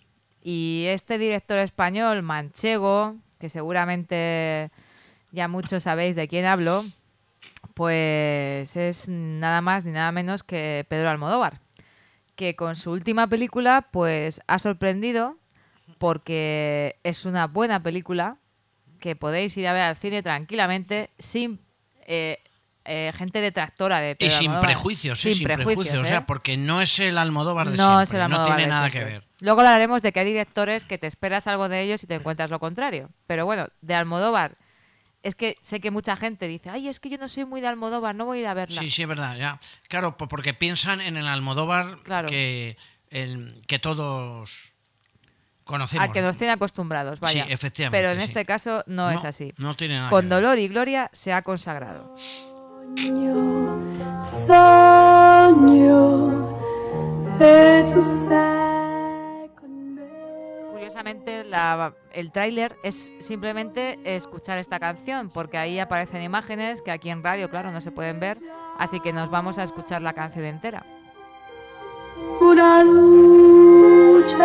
[0.42, 4.70] Y este director español, manchego, que seguramente
[5.32, 6.84] ya muchos sabéis de quién hablo,
[7.72, 11.60] pues es nada más ni nada menos que Pedro Almodóvar,
[12.36, 15.39] que con su última película pues ha sorprendido
[15.98, 18.36] porque es una buena película
[19.00, 21.60] que podéis ir a ver al cine tranquilamente sin
[22.06, 22.38] eh,
[22.84, 24.68] eh, gente detractora de Y Pedro sin Almodóvar.
[24.68, 25.34] prejuicios, ¿eh?
[25.34, 26.08] sin, prejuicios, o ¿eh?
[26.08, 28.90] sea, porque no es el Almodóvar de no es el no Almodóvar tiene de nada
[28.90, 29.24] que ver.
[29.40, 32.50] Luego hablaremos de que hay directores que te esperas algo de ellos y te encuentras
[32.50, 33.10] lo contrario.
[33.26, 34.56] Pero bueno, de Almodóvar,
[35.22, 37.68] es que sé que mucha gente dice, ay, es que yo no soy muy de
[37.68, 38.80] Almodóvar, no voy a ir a verla.
[38.82, 39.60] Sí, sí, es verdad, ya.
[39.88, 42.28] Claro, po- porque piensan en el Almodóvar Claro.
[42.28, 42.76] que,
[43.10, 44.69] el, que todos
[45.70, 46.04] conocemos.
[46.04, 47.46] Al que nos tiene acostumbrados, vaya.
[47.46, 48.24] Sí, efectivamente, Pero en sí.
[48.24, 49.54] este caso no, No, es así.
[49.56, 50.42] no tiene nada Con que ver.
[50.42, 52.14] dolor y gloria se ha consagrado.
[55.50, 56.58] Sogno
[57.38, 58.00] de tu
[60.72, 67.10] curiosamente la- el tráiler es simplemente escuchar esta canción, porque ahí aparecen imágenes que aquí
[67.10, 68.38] en radio, claro, no se pueden ver,
[68.78, 70.84] así que nos vamos a escuchar la canción entera.
[72.40, 74.36] Una luce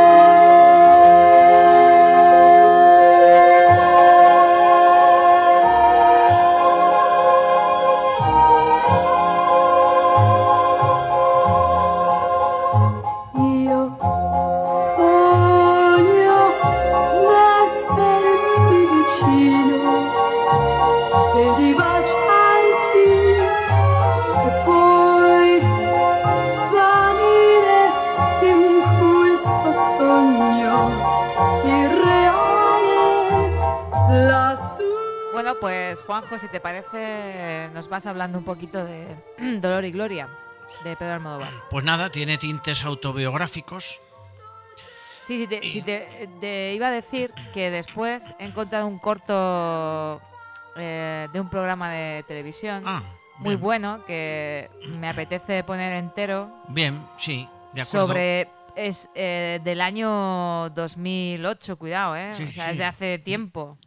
[37.96, 39.08] vas hablando un poquito de
[39.62, 40.28] Dolor y Gloria,
[40.84, 41.50] de Pedro Almodóvar.
[41.70, 44.02] Pues nada, tiene tintes autobiográficos.
[45.22, 50.22] Sí, sí, te, sí te- te iba a decir que después he encontrado un corto
[50.76, 53.02] eh, de un programa de televisión Ah,
[53.40, 58.08] muy bueno que me apetece poner entero Bien, sí, de acuerdo.
[58.08, 62.34] sobre es eh, del año 2008, cuidado, ¿eh?
[62.36, 62.72] Sí, o sea, sí.
[62.72, 63.78] es de hace tiempo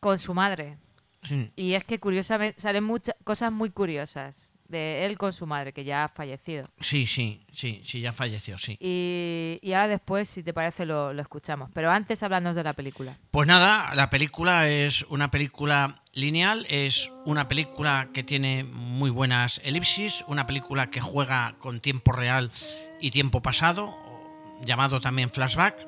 [0.00, 0.78] con su madre.
[1.28, 1.50] Sí.
[1.56, 5.84] Y es que curiosamente salen muchas cosas muy curiosas de él con su madre que
[5.84, 6.68] ya ha fallecido.
[6.80, 8.76] Sí, sí, sí, sí, ya falleció, sí.
[8.80, 11.70] Y, y ahora después, si te parece, lo, lo escuchamos.
[11.72, 13.16] Pero antes háblanos de la película.
[13.30, 19.60] Pues nada, la película es una película lineal, es una película que tiene muy buenas
[19.62, 22.50] elipsis, una película que juega con tiempo real
[23.00, 23.96] y tiempo pasado,
[24.64, 25.86] llamado también flashback.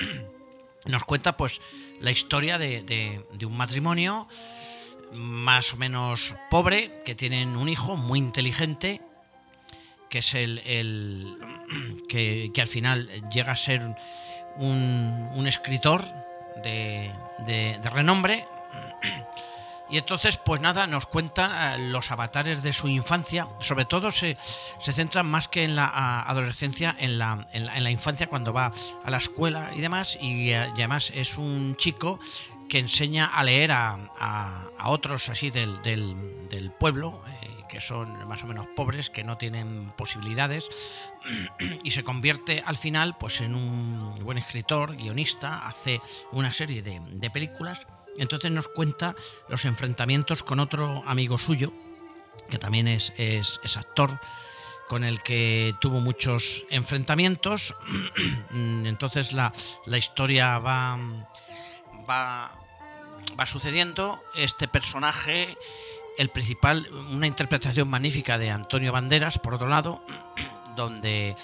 [0.84, 1.60] Nos cuenta pues
[2.00, 4.28] la historia de, de- de un matrimonio
[5.12, 9.00] más o menos pobre, que tienen un hijo muy inteligente,
[10.08, 11.36] que es el,
[12.08, 13.82] que, al final llega a ser
[14.56, 16.04] un, escritor
[16.62, 18.46] de, renombre.
[19.90, 23.48] Y entonces, pues nada, nos cuenta eh, los avatares de su infancia.
[23.60, 24.36] Sobre todo se,
[24.82, 28.52] se centran más que en la adolescencia, en la, en, la, en la infancia cuando
[28.52, 28.70] va
[29.02, 30.18] a la escuela y demás.
[30.20, 32.20] Y, eh, y además es un chico
[32.68, 38.26] que enseña a leer a, a- otros así del, del- del pueblo, eh, que son
[38.28, 40.66] más o menos pobres, que no tienen posibilidades,
[41.82, 46.00] y se convierte al final pues en un buen escritor, guionista, hace
[46.32, 47.86] una serie de, de películas.
[48.16, 49.14] Entonces nos cuenta
[49.48, 51.72] los enfrentamientos con otro amigo suyo,
[52.50, 54.18] que también es, es- es actor,
[54.88, 57.74] con el que tuvo muchos enfrentamientos.
[58.52, 59.52] Entonces la,
[59.84, 60.98] la historia va,
[62.08, 62.57] va,
[63.38, 64.22] va sucediendo.
[64.34, 65.56] Este personaje,
[66.16, 70.02] el principal, una interpretación magnífica de Antonio Banderas, por otro lado,
[70.76, 71.36] donde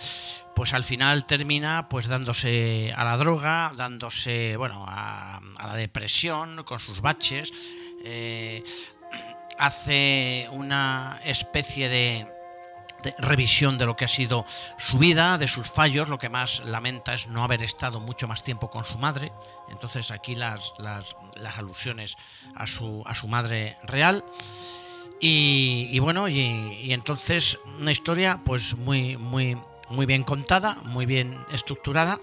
[0.54, 6.62] pues al final termina pues dándose a la droga, dándose bueno a, a la depresión
[6.64, 7.52] con sus baches,
[8.04, 8.62] eh,
[9.58, 12.28] hace una especie de,
[13.18, 14.46] revisión de lo que ha sido
[14.78, 18.42] su vida, de sus fallos, lo que más lamenta es no haber estado mucho más
[18.42, 19.32] tiempo con su madre,
[19.68, 21.14] entonces aquí las, las,
[21.56, 22.16] alusiones
[22.54, 24.24] a su, a su madre real.
[25.20, 29.56] Y, y bueno, y, y entonces una historia pues muy, muy,
[29.88, 32.20] muy bien contada, muy bien estructurada,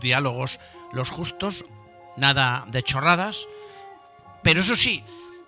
[0.00, 0.60] diálogos
[0.92, 1.64] los justos,
[2.16, 3.46] nada de chorradas,
[4.42, 5.02] pero eso sí,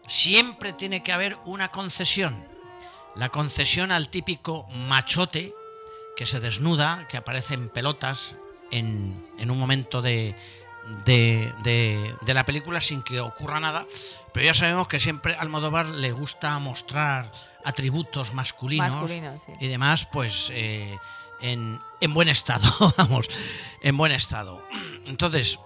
[0.08, 2.46] siempre tiene que haber una concesión,
[3.16, 5.54] la concesión al típico machote
[6.16, 8.34] que se desnuda, que aparece en pelotas
[8.70, 10.34] en, en un momento de,
[11.04, 13.86] de, de- de la película sin que ocurra nada,
[14.32, 17.30] pero ya sabemos que siempre a Almodóvar le gusta mostrar
[17.64, 18.92] atributos masculinos,
[19.44, 19.52] sí.
[19.60, 20.98] y demás, pues eh,
[21.40, 23.28] en, en buen estado, vamos,
[23.82, 24.62] en buen estado.
[25.06, 25.58] Entonces,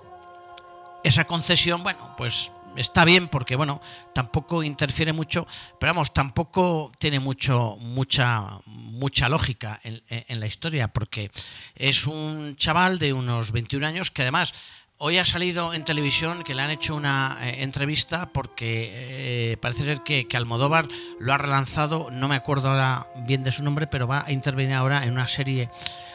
[1.04, 3.80] esa concesión, bueno, pues está bien porque, bueno,
[4.14, 5.46] tampoco interfiere mucho,
[5.78, 11.30] pero vamos, tampoco tiene mucho, mucha, mucha lógica en, la historia, porque
[11.74, 14.54] es un chaval de unos 21 años que además
[14.98, 19.84] hoy ha salido en televisión que le han hecho una eh, entrevista porque eh, parece
[19.84, 23.86] ser que, que Almodóvar lo ha relanzado, no me acuerdo ahora bien de su nombre,
[23.86, 25.70] pero va a intervenir ahora en una serie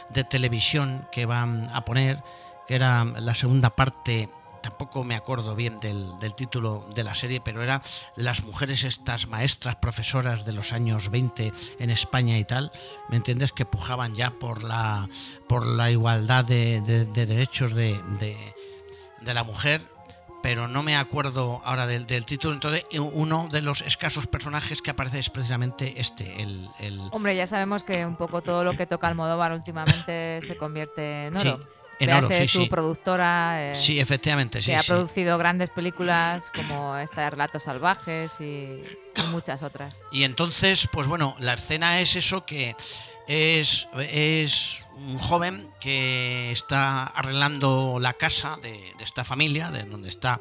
[0.09, 2.21] de televisión que van a poner,
[2.67, 4.29] que era la segunda parte
[4.65, 7.81] tampoco me acuerdo bien del, del título de la serie, pero era
[8.15, 12.71] las mujeres estas maestras, profesoras de los años 20 en España y tal,
[13.09, 13.51] ¿me entiendes?
[13.51, 15.07] Que pujaban ya por la,
[15.47, 18.53] por la igualdad de, de- de derechos de, de-
[19.33, 19.81] la mujer,
[20.43, 22.53] pero no me acuerdo ahora del, del título.
[22.53, 26.69] Entonces, uno de los escasos personajes que aparece es precisamente este, el...
[26.79, 31.25] el- Hombre, ya sabemos que un poco todo lo que toca Almodóvar últimamente se convierte
[31.27, 31.59] en oro.
[31.99, 32.67] En oro, sí, su sí.
[32.69, 33.71] productora.
[33.71, 38.43] eh, Sí, efectivamente, sí, Que ha producido grandes películas como esta de Relatos Salvajes y,
[38.43, 40.01] y muchas otras.
[40.11, 42.75] Y entonces, pues bueno, la escena es eso que
[43.27, 50.09] es, es un joven que está arreglando la casa de, de esta familia, de donde
[50.09, 50.39] está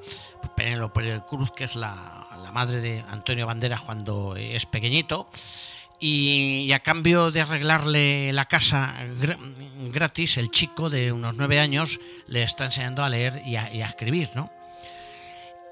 [0.56, 5.28] Penélope Cruz, que es la, la madre de Antonio Banderas cuando es pequeñito.
[6.06, 9.38] Y, a cambio de arreglarle la casa gra-
[9.90, 14.28] gratis, el chico de unos nueve años le está enseñando a leer y a, escribir,
[14.34, 14.50] ¿no?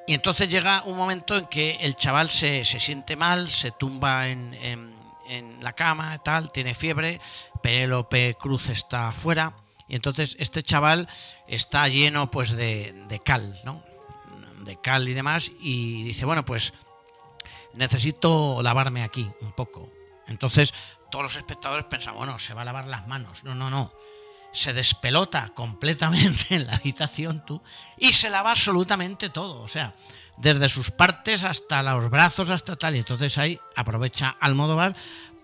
[0.06, 4.28] Y entonces llega un momento en que el chaval se, se siente mal, se tumba
[4.30, 4.94] en, en-
[5.28, 7.20] en la cama, tal, tiene fiebre,
[7.62, 9.54] Penélope Cruz está afuera,
[9.86, 11.08] y entonces este chaval
[11.46, 13.82] está lleno pues de, de cal, ¿no?
[14.64, 16.72] De cal y demás, y dice, bueno, pues
[17.74, 19.90] necesito lavarme aquí un poco.
[20.26, 20.72] Entonces
[21.10, 23.44] todos los espectadores pensan, bueno, se va a lavar las manos.
[23.44, 23.92] No, no, no.
[24.52, 27.62] Se despelota completamente en la habitación tú
[27.98, 29.60] y se lava absolutamente todo.
[29.60, 29.94] O sea,
[30.38, 32.96] desde sus partes hasta los brazos, hasta tal.
[32.96, 34.96] Y entonces ahí aprovecha Almodóvar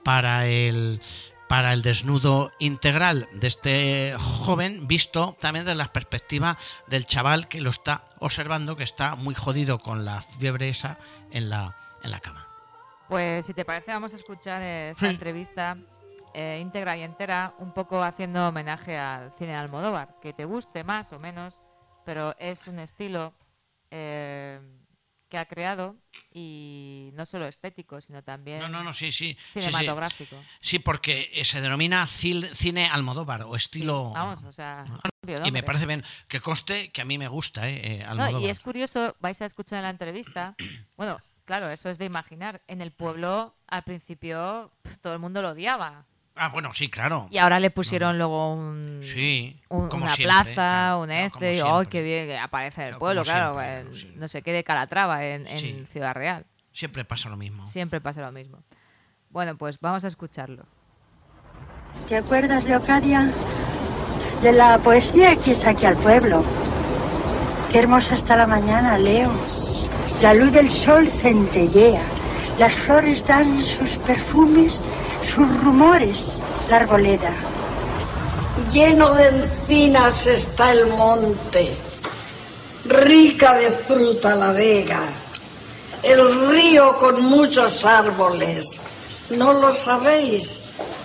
[0.03, 1.01] para el,
[1.49, 6.57] para el desnudo integral de este joven, visto también desde la perspectiva
[6.87, 10.99] del chaval que lo está observando, que está muy jodido con la fiebre esa
[11.31, 12.48] en la, en la cama.
[13.09, 15.13] Pues si te parece, vamos a escuchar esta Sí.
[15.13, 15.77] entrevista
[16.35, 20.85] eh, íntegra y entera, un poco haciendo homenaje al cine de Almodóvar, que te guste
[20.85, 21.59] más o menos,
[22.05, 23.33] pero es un estilo
[23.91, 24.61] eh,
[25.31, 25.97] que ha creado
[26.33, 29.35] y no solo estético, sino también No, no, no, sí, sí.
[29.35, 29.61] sí, sí.
[29.63, 30.37] cinematográfico.
[30.61, 34.11] Sí, porque eh, se denomina cine Almodóvar o estilo.
[34.13, 34.85] Vamos, o sea,
[35.45, 38.01] y me parece bien que conste que a mí me gusta, ¿eh?
[38.01, 38.43] eh, Almodóvar.
[38.43, 40.55] y es curioso, vais a escuchar en la entrevista,
[40.97, 42.61] bueno, claro, eso es de imaginar.
[42.69, 46.05] En el pueblo, al principio, pf, todo el mundo lo odiaba.
[46.37, 47.27] Ah, bueno, sí, claro.
[47.31, 51.27] Y ahora le pusieron luego un, Sí, un- como una siempre, plaza, claro, un claro,
[51.27, 52.27] este, y ¡ay, qué bien!
[52.29, 54.13] que Aparece en el Claro, pueblo, claro, siempre, sí.
[54.15, 55.87] no sé qué de Calatrava, en, en Sí.
[55.91, 56.45] Ciudad Real.
[56.73, 57.67] Siempre pasa lo mismo.
[57.67, 58.63] Siempre pasa lo mismo.
[59.31, 60.67] Bueno, pues vamos a escucharlo.
[62.09, 63.33] ¿Te acuerdas, Leocadia?
[64.43, 66.45] De la poesía que saqué al pueblo.
[67.73, 69.33] Qué hermosa está la mañana, Leo.
[70.21, 72.03] La luz del sol centellea.
[72.59, 74.81] Las flores dan sus perfumes,
[75.23, 77.31] sus rumores, la arboleda.
[78.73, 81.73] Lleno de encinas está el monte,
[82.87, 85.01] rica de fruta la vega,
[86.03, 88.67] el río con muchos árboles.
[89.31, 90.63] ¿No lo sabéis?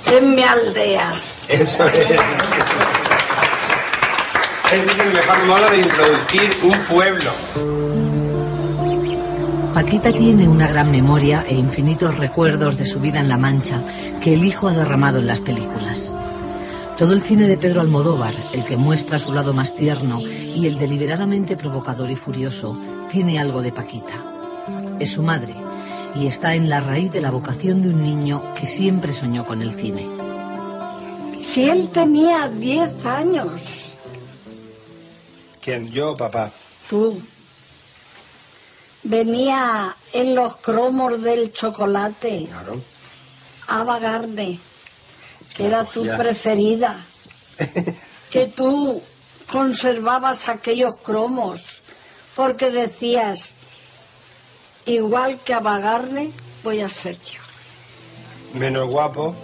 [0.07, 1.14] En mi aldea.
[1.49, 2.09] Eso es.
[4.72, 7.92] Ese es el mejor modo de introducir un pueblo.
[9.74, 13.82] Paquita tiene una gran memoria e infinitos recuerdos de su vida en La Mancha
[14.21, 16.15] que el hijo ha derramado en las películas.
[16.95, 20.78] Todo el cine de Pedro Almodóvar, el que muestra su lado más tierno y el
[20.78, 24.13] deliberadamente provocador y furioso, tiene algo de Paquita.
[24.99, 25.55] Es su madre
[26.15, 29.63] y está en la raíz de la vocación de un niño que siempre soñó con
[29.63, 30.07] el cine.
[31.34, 33.49] Si él tenía 10 años,
[35.61, 35.89] ¿Quién?
[35.89, 36.51] ¿Yo papá?
[36.89, 37.19] tú,
[39.04, 42.47] venía en los cromos del chocolate.
[42.49, 42.82] Claro.
[43.68, 43.99] Ava
[45.56, 46.18] que era tu Ya.
[46.18, 46.99] preferida,
[48.32, 49.01] que tú
[49.51, 51.62] conservabas aquellos cromos
[52.36, 53.54] porque decías,
[54.86, 56.30] igual que Ava Gardner,
[56.64, 57.39] voy a ser yo.
[58.56, 59.36] Menos guapo.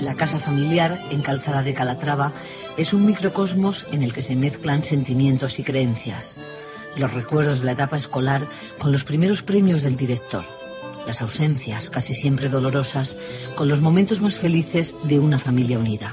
[0.00, 2.32] La casa familiar, en Calzada de Calatrava,
[2.76, 6.36] es un microcosmos en el que se mezclan sentimientos y creencias.
[6.96, 8.42] Los recuerdos de la etapa escolar
[8.78, 10.44] con los primeros premios del director.
[11.06, 13.16] Las ausencias, casi siempre dolorosas,
[13.54, 16.12] con los momentos más felices de una familia unida.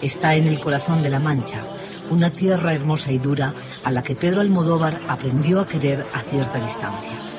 [0.00, 1.60] Está en el corazón de La Mancha,
[2.10, 6.60] una tierra hermosa y dura a la que Pedro Almodóvar aprendió a querer a cierta
[6.60, 7.33] distancia.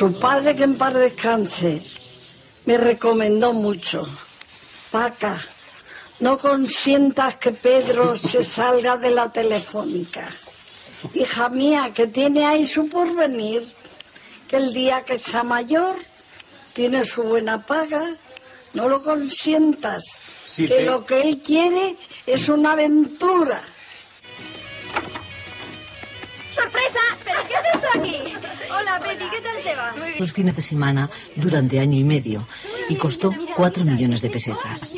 [0.00, 1.82] Su padre, que en paz descanse,
[2.64, 4.08] me recomendó mucho.
[4.90, 5.38] Paca,
[6.20, 10.26] no consientas que Pedro se salga de la telefónica.
[11.12, 13.62] Hija mía, que tiene ahí su porvenir,
[14.48, 15.96] que el día que sea mayor
[16.72, 18.16] tiene su buena paga,
[18.72, 20.02] no lo consientas.
[20.46, 21.94] Sí, que lo que él quiere
[22.24, 23.60] es una aventura.
[26.60, 27.00] ¡Sorpresa!
[27.24, 28.22] ¿Pero qué haces tú aquí?
[28.70, 29.94] Hola, Betty, ¿qué tal te va?
[30.18, 32.46] los fines de semana durante año y medio
[32.88, 34.96] y costó 4 millones de pesetas.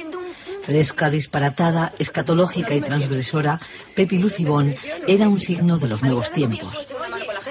[0.63, 3.61] Fresca, disparatada, escatológica y transgresora,
[3.95, 4.75] Pepi Lucibón
[5.07, 6.89] era un signo de los nuevos tiempos.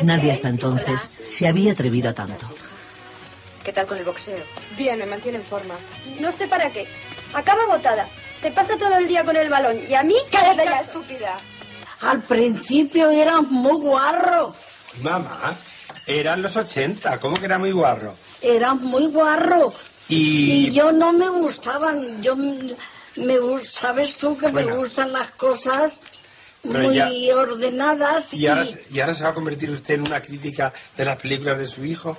[0.01, 2.53] Nadie hasta entonces se había atrevido a tanto.
[3.63, 4.43] ¿Qué tal con el boxeo?
[4.77, 5.75] Bien, me mantiene en forma.
[6.19, 6.87] No sé para qué.
[7.33, 8.07] Acaba agotada.
[8.41, 9.77] Se pasa todo el día con el balón.
[9.87, 10.15] ¿Y a mí?
[10.31, 11.37] ¡Cállate ya, estúpida!
[12.01, 14.53] Al principio eras muy guarro.
[15.01, 15.55] Mamá,
[16.07, 18.15] eran los 80, ¿cómo que era muy guarro?
[18.41, 19.71] Eras muy guarro.
[20.09, 20.67] Y...
[20.67, 22.21] Y yo no me gustaban.
[22.21, 22.75] Yo me
[23.63, 25.99] sabes tú que me gustan las cosas
[26.63, 28.33] Pero muy ya- ordenadas.
[28.33, 31.57] ¿Y ahora, ¿Y ahora se va a convertir usted en una crítica de las películas
[31.59, 32.17] de su hijo?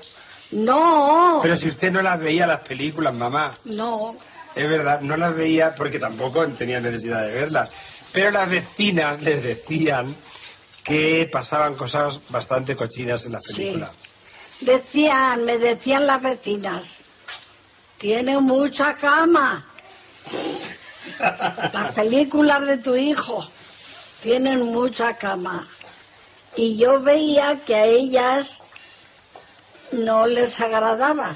[0.53, 3.53] No, Pero si usted no las veía las películas, mamá.
[3.65, 4.15] no.
[4.55, 7.71] Es verdad, no las veía porque tampoco tenía necesidad de verlas.
[8.13, 10.15] Pero las vecinas les decían
[10.85, 13.55] que pasaban cosas bastante cochinas en las Sí.
[13.55, 13.91] películas.
[14.61, 16.99] Decían, me decían las vecinas,
[17.99, 19.65] tiene mucha cama.
[21.73, 23.47] Las películas de tu hijo
[24.23, 25.67] tienen mucha cama.
[26.57, 28.59] Y yo veía que a ellas
[29.93, 31.35] no les agradaba.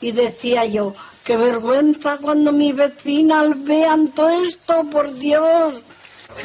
[0.00, 0.94] Y decía yo,
[1.24, 5.74] qué vergüenza cuando mis vecinas vean todo esto, por Dios.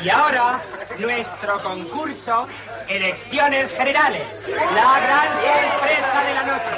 [0.02, 0.62] Y ahora,
[1.00, 2.48] nuestro concurso,
[2.88, 4.46] elecciones generales.
[4.50, 6.72] La gran sorpresa de la noche.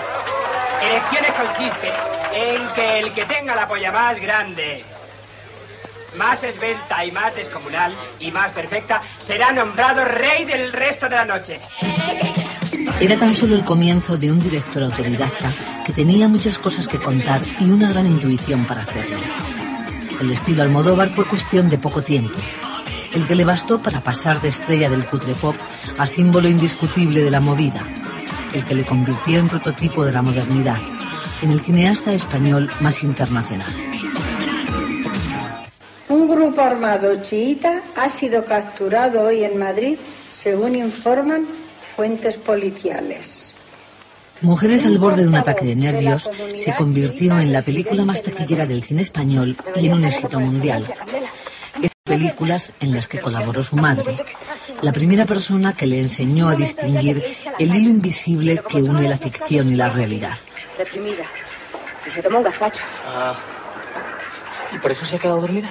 [0.81, 1.93] Elecciones consiste
[2.33, 4.83] en que el que tenga la polla más grande,
[6.17, 11.25] más esbelta y más descomunal y más perfecta, será nombrado rey del resto de la
[11.25, 11.59] noche.
[12.99, 15.53] Era tan solo el comienzo de un director autodidacta
[15.85, 19.17] que tenía muchas cosas que contar y una gran intuición para hacerlo.
[20.21, 22.39] El estilo Almodóvar fue cuestión de poco tiempo,
[23.15, 25.55] el que le bastó para pasar de estrella del cutre pop
[25.97, 27.81] a símbolo indiscutible de la movida,
[28.53, 30.77] el que le convirtió en prototipo de la modernidad,
[31.41, 33.73] en el cineasta español más internacional.
[36.09, 39.97] Un grupo armado chiita ha sido capturado hoy en Madrid,
[40.31, 41.45] según informan
[41.95, 43.53] fuentes policiales.
[44.41, 48.65] Mujeres al borde de un ataque de nervios se convirtió en la película más taquillera
[48.65, 50.85] del cine español y en un éxito mundial.
[52.07, 54.15] Películas en las que colaboró su madre,
[54.83, 59.71] la primera persona que le enseñó a distinguir el hilo invisible que une la ficción
[59.71, 60.37] y la realidad.
[60.77, 61.25] Deprimida.
[62.05, 62.83] Y se tomó un gazpacho.
[63.07, 63.33] Ah,
[64.71, 65.67] ¿Y por eso se ha quedado dormida?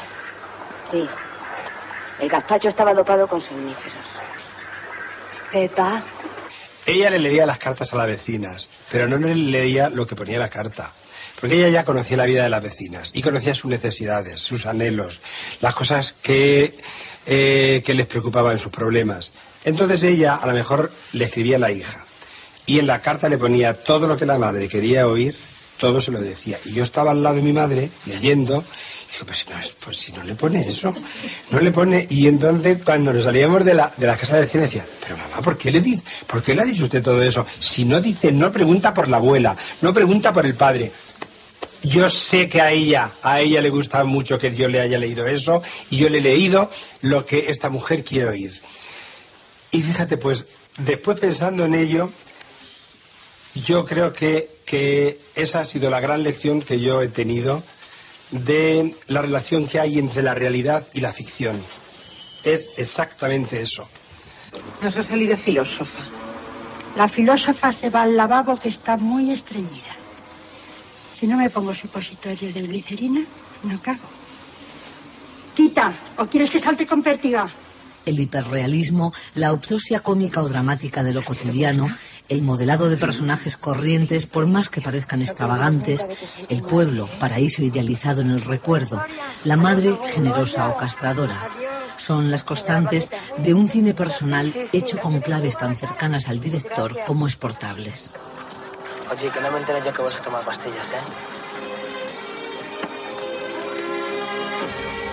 [0.91, 1.09] Sí.
[2.18, 3.95] El gazpacho estaba dopado con somníferos.
[5.53, 6.03] Pepa.
[6.85, 10.41] Ella le leía las cartas a las vecinas, pero no le leía lo que ponía
[10.41, 10.91] la carta.
[11.41, 15.20] Porque ella ya conocía la vida de las vecinas y conocía sus necesidades, sus anhelos,
[15.61, 16.74] las cosas que,
[17.26, 19.32] eh, que les preocupaban, sus problemas.
[19.64, 22.05] Entonces ella a lo mejor le escribía a la hija
[22.66, 25.37] y en la carta le ponía todo lo que la madre quería oír,
[25.78, 26.59] todo se lo decía.
[26.64, 28.64] Y yo estaba al lado de mi madre leyendo
[29.11, 30.95] y digo, pues si no, es- pues si no le pone eso,
[31.51, 32.07] no le pone.
[32.11, 35.43] Y entonces cuando nos salíamos de la, de la casa de vecina decía, pero mamá,
[35.43, 37.45] ¿por qué le dice, por qué le ha dicho usted todo eso?
[37.61, 40.91] Si no dice, no pregunta por la abuela, no pregunta por el padre.
[41.85, 45.26] Yo sé que a ella, a ella le gusta mucho que yo le haya leído
[45.26, 46.70] eso y yo le he leído
[47.03, 48.61] lo que esta mujer quiere oír.
[49.70, 50.47] Y fíjate, pues
[50.78, 52.11] después pensando en ello,
[53.55, 57.62] yo creo que, que esa ha sido la gran lección que yo he tenido
[58.30, 61.61] de la relación que hay entre la realidad y la ficción.
[62.45, 63.87] Es exactamente eso.
[64.80, 66.03] Nos ha salido filósofa.
[66.97, 70.03] La filósofa se va al lavabo que está muy estreñida.
[71.25, 73.22] Si no me pongo supositorio de glicerina,
[73.62, 74.05] no cago.
[75.57, 77.49] Tita, ¿o quieres que salte con pértiga?
[78.05, 81.89] El hiperrealismo, la autopsia cómica o dramática de lo cotidiano,
[82.29, 86.07] el modelado de personajes corrientes, por más que parezcan extravagantes,
[86.51, 89.03] el pueblo, paraíso idealizado en el recuerdo,
[89.45, 91.49] la madre generosa o castradora,
[91.97, 93.09] son las constantes
[93.39, 98.12] de un cine personal hecho con claves tan cercanas al director como exportables.
[99.11, 101.02] Oye, que no me enteré yo que vas a tomar pastillas, ¿eh?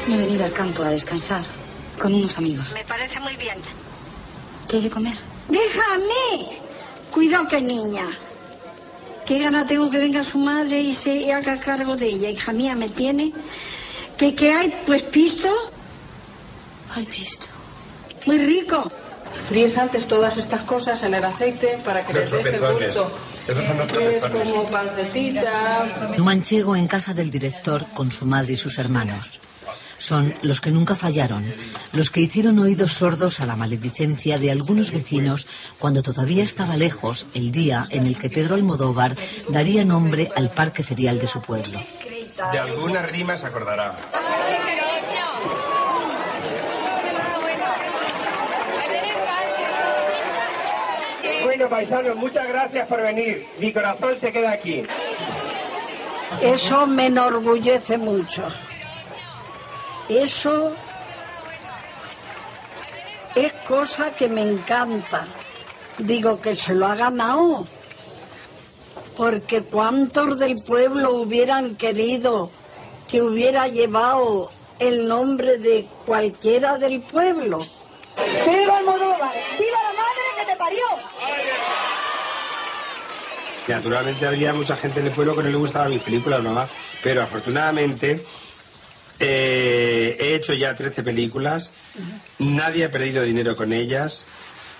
[0.07, 1.43] He venido al campo a descansar
[1.99, 2.71] con unos amigos.
[2.73, 3.57] Me parece muy bien.
[4.67, 5.15] ¿Qué hay de comer?
[5.49, 6.59] Déjame.
[7.11, 8.05] Cuidado que niña.
[9.25, 12.29] Qué gana tengo que venga su madre y se haga cargo de ella.
[12.29, 13.31] Hija mía, me tiene.
[14.17, 14.83] ¿Qué, qué hay?
[14.85, 15.49] Pues pisto.
[16.95, 17.45] Ay, pisto.
[18.25, 18.91] Muy rico.
[19.47, 23.11] Fríes antes todas estas cosas en el aceite para que les des el gusto.
[23.47, 25.85] Es como pancetita.
[26.17, 29.41] Manchego en casa del director con su madre y sus hermanos.
[29.97, 31.45] Son los que nunca fallaron,
[31.93, 35.45] los que hicieron oídos sordos a la maledicencia de algunos vecinos
[35.77, 39.15] cuando todavía estaba lejos el día en el que Pedro Almodóvar
[39.49, 41.79] daría nombre al parque ferial de su pueblo.
[42.51, 43.95] De alguna rima se acordará.
[51.69, 53.45] Bueno, muchas gracias por venir.
[53.59, 54.83] Mi corazón se queda aquí.
[56.41, 58.43] Eso me enorgullece mucho.
[60.09, 60.73] Eso
[63.35, 65.27] es cosa que me encanta.
[65.97, 67.67] Digo que se lo ha ganado.
[69.15, 72.49] Porque cuántos del pueblo hubieran querido
[73.07, 74.49] que hubiera llevado
[74.79, 77.59] el nombre de cualquiera del pueblo.
[78.17, 79.33] ¡Viva Almodóvar!
[79.59, 80.85] ¡Viva la madre que te parió!
[83.67, 86.69] Naturalmente habría mucha gente en el pueblo que no le gustaban mis películas nomás,
[87.03, 88.23] pero afortunadamente
[89.19, 91.71] eh, he hecho ya 13 películas,
[92.39, 94.25] nadie ha perdido dinero con ellas,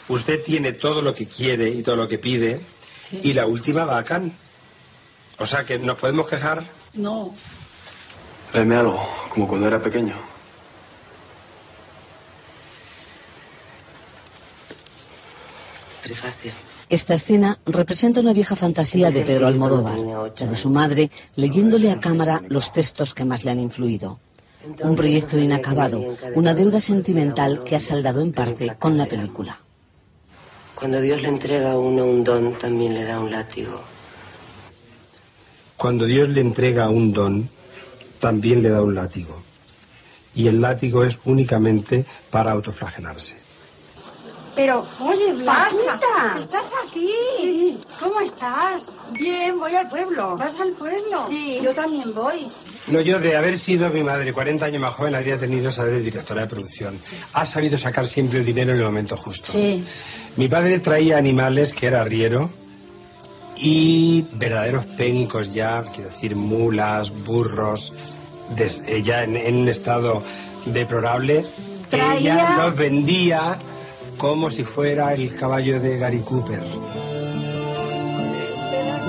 [0.07, 2.59] usted tiene todo lo que quiere y todo lo que pide,
[3.23, 4.33] y la última va a Cannes.
[5.37, 6.63] O sea que nos podemos quejar.
[6.93, 7.33] No.
[8.53, 10.30] Léeme algo, como cuando era pequeño.
[16.11, 16.51] Prefacio.
[16.89, 19.97] Esta escena representa una vieja fantasía de Pedro Almodóvar,
[20.37, 24.19] la de su madre leyéndole a cámara los textos que más le han influido.
[24.83, 26.03] Un proyecto inacabado,
[26.35, 29.57] una deuda sentimental que ha saldado en parte con la película.
[30.75, 33.81] Cuando Dios le entrega a uno un don, también le da un látigo.
[35.77, 37.49] Cuando Dios le entrega un don,
[38.19, 39.41] también le da un látigo.
[40.35, 43.50] Y el látigo es únicamente para autoflagelarse.
[44.55, 47.09] Pero, oye, Blanquita, ¿estás aquí?
[47.39, 47.79] Sí.
[47.99, 48.89] ¿Cómo estás?
[49.13, 50.35] Bien, voy al pueblo.
[50.37, 51.25] ¿Vas al pueblo?
[51.25, 51.59] Sí.
[51.63, 52.51] Yo también voy.
[52.87, 56.01] No, yo de haber sido mi madre 40 años más joven habría tenido saber de
[56.01, 56.99] directora de producción.
[57.33, 59.53] Ha sabido sacar siempre el dinero en el momento justo.
[59.53, 59.85] Sí.
[60.35, 62.49] Mi padre traía animales que era arriero
[63.55, 67.93] y verdaderos pencos ya, quiero decir, mulas, burros,
[68.55, 70.23] des- eh, ya en, en un estado
[70.65, 71.45] deplorable.
[71.89, 73.57] Traía- Ella los vendía
[74.21, 76.61] como si fuera el caballo de Gary Cooper.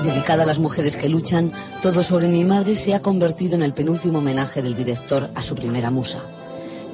[0.03, 1.51] Dedicada a las mujeres que luchan,
[1.83, 5.53] Todo sobre mi madre se ha convertido en el penúltimo homenaje del director a su
[5.53, 6.23] primera musa.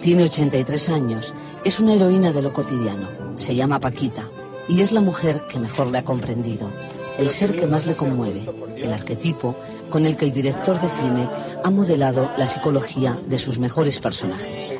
[0.01, 3.07] Tiene 83 años, es una heroína de lo cotidiano,
[3.37, 4.25] se llama Paquita
[4.67, 6.69] y es la mujer que mejor le ha comprendido,
[7.17, 8.43] el ser que más le conmueve,
[8.75, 9.55] el arquetipo
[9.89, 11.29] con el que el director de cine
[11.63, 14.77] ha modelado la psicología de sus mejores personajes.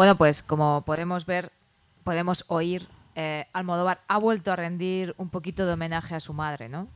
[0.00, 1.52] Bueno, pues como podemos ver,
[2.04, 6.70] podemos oír, eh, Almodóvar ha vuelto a rendir un poquito de homenaje a su madre,
[6.70, 6.88] ¿no?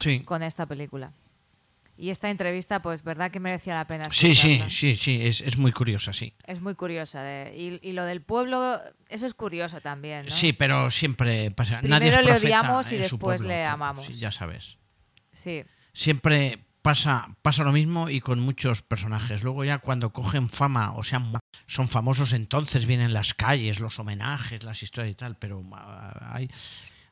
[0.00, 0.24] Sí.
[0.24, 1.12] Con esta película.
[1.96, 4.08] Y esta entrevista, pues, verdad que merecía la pena.
[4.10, 6.32] Sí, sí, sí, sí, es, es muy curiosa, sí.
[6.44, 7.22] Es muy curiosa.
[7.22, 10.32] de- y, y lo del pueblo, eso es curioso también, ¿no?
[10.32, 11.78] Sí, pero siempre pasa.
[11.78, 14.06] Primero Nadie es le odiamos y después pueblo, le amamos.
[14.06, 14.76] sí, ya sabes.
[15.30, 15.62] Sí.
[15.92, 19.42] Siempre pasa, pasa lo mismo y con muchos personajes.
[19.42, 21.32] Luego ya cuando cogen fama o sean
[21.66, 25.36] son famosos, entonces vienen las calles, los homenajes, las historias y tal.
[25.36, 26.50] Pero ah, hay,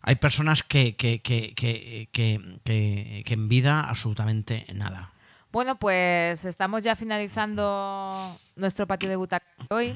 [0.01, 5.13] hay personas que, que, que, que, en vida absolutamente nada.
[5.53, 9.95] Bueno, pues estamos ya finalizando nuestro patio de butaca hoy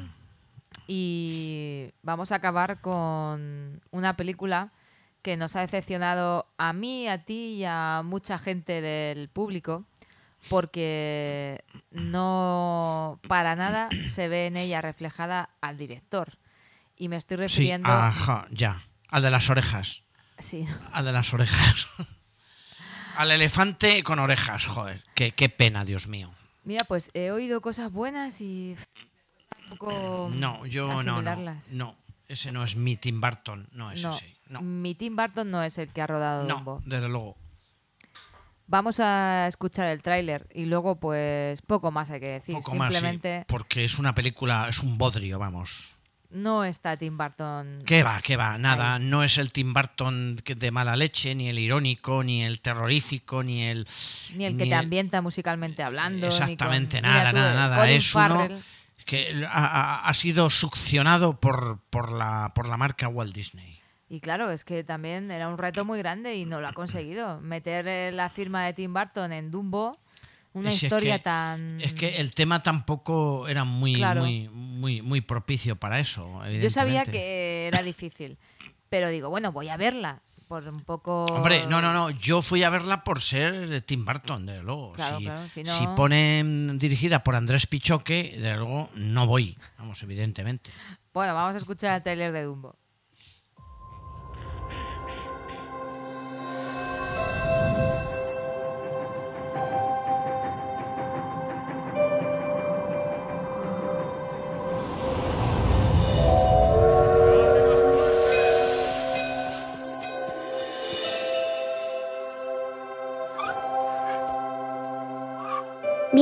[0.86, 4.72] y vamos a acabar con una película
[5.22, 9.84] que nos ha decepcionado a mí, a ti y a mucha gente del público
[10.48, 16.38] porque no para nada se ve en ella reflejada al director.
[16.96, 17.88] Y me estoy Sí, refiriendo...
[17.88, 18.82] ajá, ya.
[19.08, 20.02] Al de las orejas.
[20.38, 20.66] Sí.
[20.92, 21.86] Al de las orejas.
[23.16, 25.02] Al elefante con orejas, joder.
[25.14, 26.30] Qué, qué pena, Dios mío.
[26.64, 28.74] Mira, pues he oído cosas buenas y
[29.50, 31.36] tampoco No, yo no, no.
[31.72, 31.96] No,
[32.26, 33.68] ese no es mi Tim Burton.
[33.72, 34.34] No es No, ese.
[34.52, 36.82] No, mi Tim Burton no es el que ha rodado no Dumbo.
[36.84, 37.36] desde luego.
[38.66, 42.54] Vamos a escuchar el tráiler y luego pues poco más hay que decir.
[42.54, 45.94] Poco más, sí, Simplemente porque es una película, es un bodrio, vamos.
[46.30, 47.82] no está Tim Burton.
[47.84, 48.22] ¿Qué va?
[48.22, 48.56] ¿Qué va?
[48.56, 48.98] Nada.
[48.98, 53.42] No es el Tim Burton que- de mala leche, ni el irónico, ni el terrorífico,
[53.42, 53.86] ni el.
[54.36, 56.26] Ni el que te ambienta musicalmente hablando.
[56.28, 57.76] ni con- Exactamente, nada, tú, nada, nada.
[57.76, 58.62] Colin Es uno Farrell.
[59.04, 63.78] que ha, ha- ha sido succionado por, por, la, por la marca Walt Disney.
[64.12, 67.40] Y claro, es que también era un reto muy grande y no lo ha conseguido.
[67.40, 69.98] Meter eh, la firma de Tim Burton en Dumbo,
[70.52, 71.80] una si es historia que- tan...
[71.80, 74.20] Es que el tema tampoco era muy, Claro.
[74.20, 76.42] muy, muy, muy propicio para eso.
[76.46, 78.36] Yo sabía que era difícil,
[78.90, 81.24] pero digo, bueno, voy a verla, por un poco...
[81.24, 82.10] Hombre, no, no, no.
[82.10, 84.92] Yo fui a verla por ser de Tim Burton, desde luego.
[84.92, 89.56] Claro, si, claro, si si no- ponen dirigida por Andrés Pichoque, desde luego no voy.
[89.78, 90.70] Vamos, evidentemente.
[91.14, 92.76] Bueno, vamos a escuchar el trailer de Dumbo.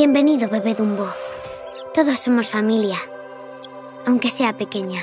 [0.02, 1.06] Bienvenido, bebé Dumbo.
[1.92, 2.96] Todos somos familia,
[4.06, 5.02] aunque sea pequeña.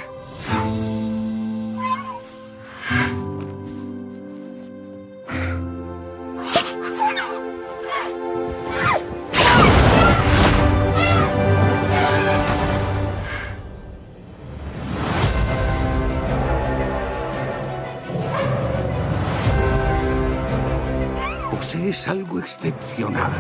[21.52, 23.34] Posees algo excepcional.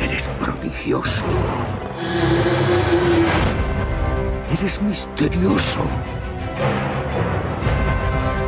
[0.00, 1.24] Eres prodigioso.
[4.58, 5.80] Eres misterioso.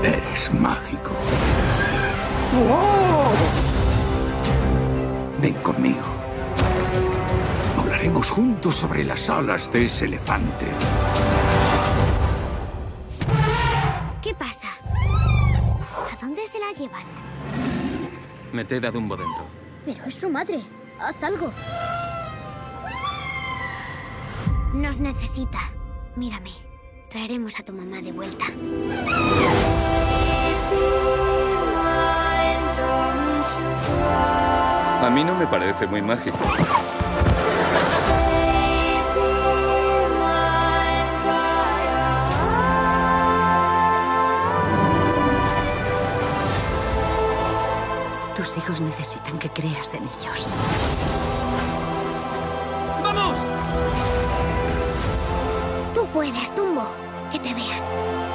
[0.02, 1.12] Eres mágico.
[5.40, 6.06] Ven conmigo.
[7.76, 10.66] Volaremos juntos sobre las alas de ese elefante.
[14.22, 14.68] ¿Qué pasa?
[16.12, 17.02] ¿A dónde se la llevan?
[18.52, 19.44] Meted a Dumbo dentro.
[19.86, 20.60] Pero es su madre.
[21.00, 21.50] Haz algo.
[24.74, 25.58] Nos necesita.
[26.14, 26.52] Mírame.
[27.08, 28.44] Traeremos a tu mamá de vuelta.
[35.02, 36.38] A mí no me parece muy mágico.
[48.50, 50.52] Tus hijos necesitan que creas en ellos.
[53.00, 53.38] ¡Vamos!
[55.94, 56.82] Tú puedes, Tumbo.
[57.30, 58.29] Que te vean.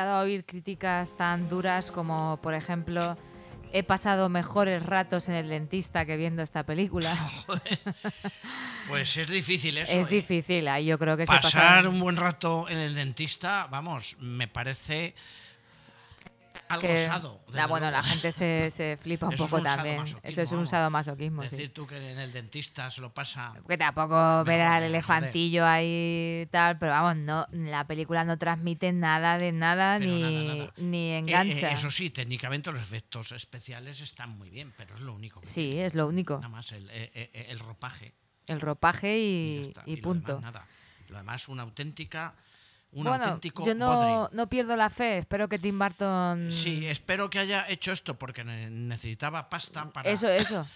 [0.00, 3.16] Llegado a oír críticas tan duras como, por ejemplo,
[3.72, 7.14] he pasado mejores ratos en el dentista que viendo esta película.
[8.88, 9.92] Pues es difícil eso.
[9.92, 10.10] es ¿eh?
[10.10, 14.16] difícil, ahí yo creo que se Pasar pasaron- un buen rato en el dentista, vamos,
[14.18, 15.14] me parece
[16.68, 19.64] algo que- la- desde bueno, la gente se, se flipa un Eso es poco un
[19.64, 20.04] también.
[20.22, 21.50] Eso es un sadomasoquismo, sí.
[21.50, 23.52] Decir tú que en el dentista se lo pasa.
[23.68, 24.82] Que tampoco ver al joder.
[24.84, 30.20] elefantillo ahí y tal, pero vamos, no, la película no transmite nada de nada ni,
[30.22, 30.72] nada, nada.
[30.76, 31.70] ni Eh, eh, engancha.
[31.72, 35.40] eso sí, técnicamente los efectos especiales están muy bien, pero es lo único.
[35.42, 36.36] Sí, es lo único.
[36.36, 38.12] Nada más el, eh, el ropaje.
[38.46, 40.36] El ropaje y, y lo punto.
[40.36, 40.66] demás nada.
[41.08, 42.34] Lo demás, una auténtica.
[42.92, 44.30] Un bueno, auténtico yo no, bodrio.
[44.32, 45.18] no pierdo la fe.
[45.18, 46.50] Espero que Tim Burton.
[46.50, 50.66] Sí, espero que haya hecho esto porque ne- necesitaba pasta para, Eso, eso,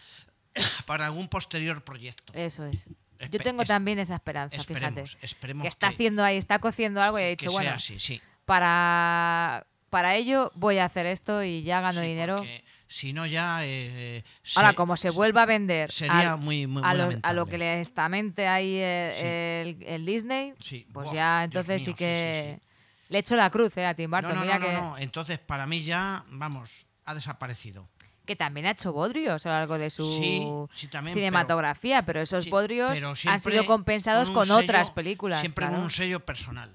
[0.86, 2.32] para algún posterior proyecto.
[2.34, 2.88] eso es.
[3.30, 5.24] Yo tengo también esa esperanza, esperemos, fíjate.
[5.26, 8.20] esperemos que está que- haciendo ahí, está cociendo algo y que dicho, bueno, así, sí.
[8.44, 12.38] para, para ello voy a hacer esto y ya gano Sí, dinero.
[12.38, 13.64] porque si no ya...
[13.64, 14.24] eh, eh,
[14.56, 17.46] Ahora, se- como se vuelva a vender sería al- muy- muy- a, los- a lo
[17.46, 21.96] que le estamente ahí el, el- el Disney, Sí, pues buah, ya entonces sí mío,
[21.96, 22.60] sí, que
[23.08, 24.34] le echo la cruz eh, a Tim Burton.
[24.34, 24.98] no, Mira no, no, que, no.
[24.98, 27.88] Entonces, para mí ya, vamos, ha desaparecido.
[28.26, 32.20] que también ha hecho bodrios a lo largo de su Sí, sí, también, cinematografía, pero,
[32.22, 35.40] esos bodrios pero han sido compensados con sello- otras películas.
[35.40, 35.74] Siempre claro.
[35.76, 36.70] con un sello personal.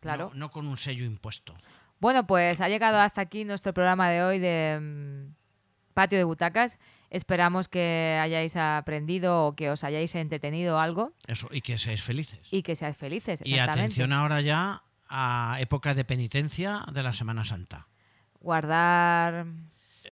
[0.00, 0.30] Claro.
[0.34, 1.54] No, no con un sello impuesto.
[1.98, 5.34] Bueno, pues ha llegado hasta aquí nuestro programa de hoy de mm,
[5.92, 6.78] Patio de Butacas.
[7.10, 12.40] Esperamos que hayáis aprendido o que os hayáis entretenido algo Eso, y que seáis felices.
[12.50, 13.40] y que seáis felices.
[13.44, 17.86] Y atención ahora ya a época de penitencia de la Semana Santa.
[18.40, 19.46] Guardar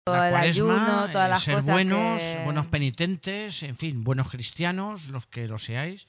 [0.04, 4.02] todo La el ayuno, todas eh, las ser cosas buenos, que- buenos penitentes, en fin,
[4.04, 6.06] buenos cristianos, los que lo seáis,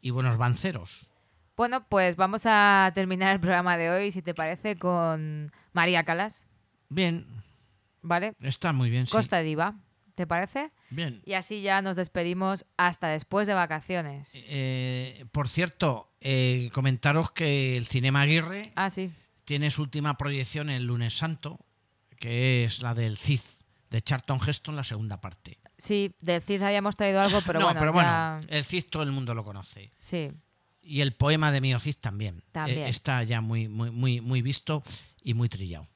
[0.00, 1.10] y buenos banceros.
[1.56, 6.46] Bueno, pues vamos a terminar el programa de hoy, si te parece, con María Calas,
[6.90, 7.26] Bien,
[8.02, 8.34] ¿vale?
[8.40, 9.12] está muy bien, sí.
[9.12, 9.74] Costa Diva,
[10.14, 10.70] ¿te parece?
[10.90, 11.22] Bien.
[11.24, 14.32] Y así ya nos despedimos hasta después de vacaciones.
[14.48, 19.10] Eh, por cierto, eh, comentaros que el Cinema Aguirre Ah, sí.
[19.44, 21.58] tiene su última proyección el lunes santo,
[22.18, 23.40] que es la del Cid,
[23.90, 25.58] de Charlton Heston, la segunda parte.
[25.76, 29.04] Sí, del CID habíamos traído algo, pero no, bueno, pero ya- bueno, el Cid todo
[29.04, 29.92] el mundo lo conoce.
[29.98, 30.32] Sí.
[30.82, 32.42] Y el poema de Mio Cid también.
[32.50, 32.78] También.
[32.86, 34.82] Eh, está ya muy, muy, muy, muy visto
[35.22, 35.86] y muy trillado.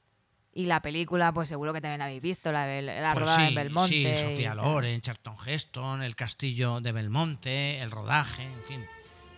[0.55, 3.43] Y la película, pues seguro que también habéis visto, la, de- la Pues rodada sí,
[3.49, 4.17] en Belmonte.
[4.17, 4.55] Sí, Sofía.
[4.55, 8.87] Loren, Charlton Heston, el castillo de Belmonte, el rodaje, en fin.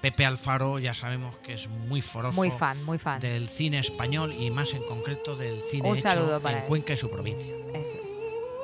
[0.00, 3.20] Pepe Alfaro ya sabemos que es muy forofo Muy fan, muy fan.
[3.20, 6.68] del cine español y más en concreto del cine Un hecho saludo para en él.
[6.68, 7.54] Cuenca y su provincia.
[7.72, 8.18] Eso es.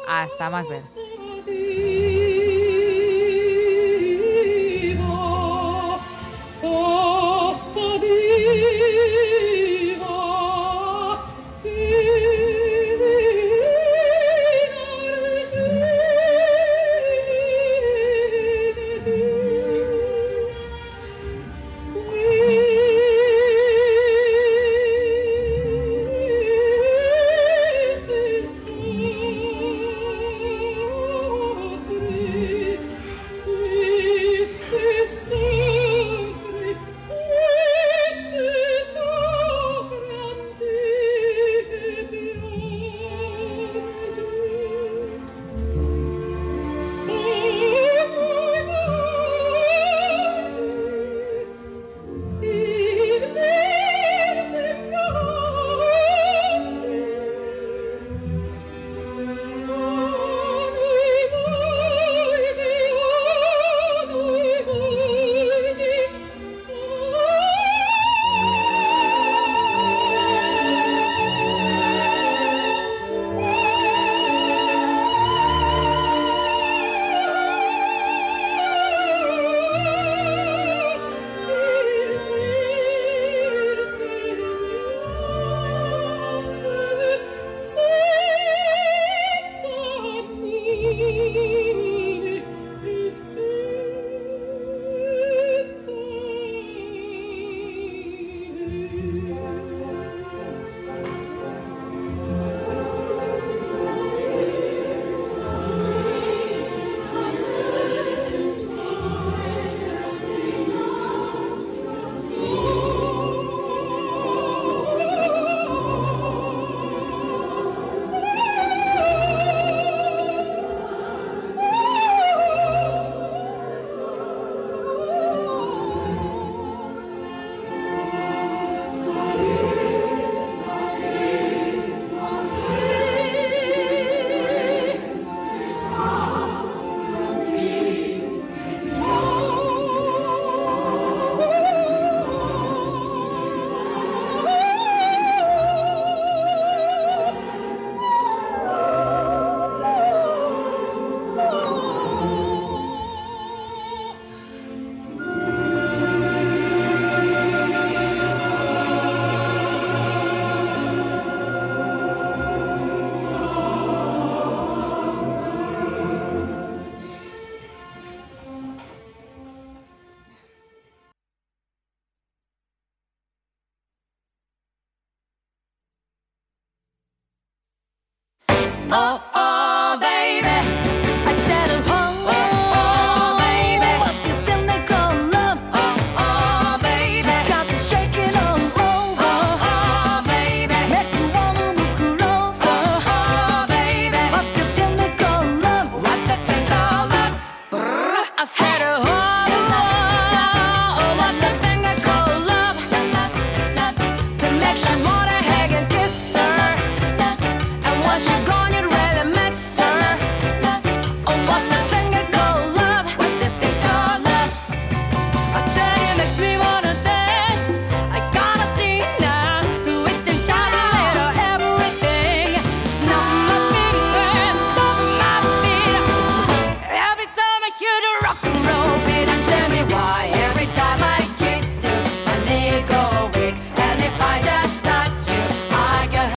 [0.06, 0.82] Hasta más ver.
[6.60, 7.80] Costa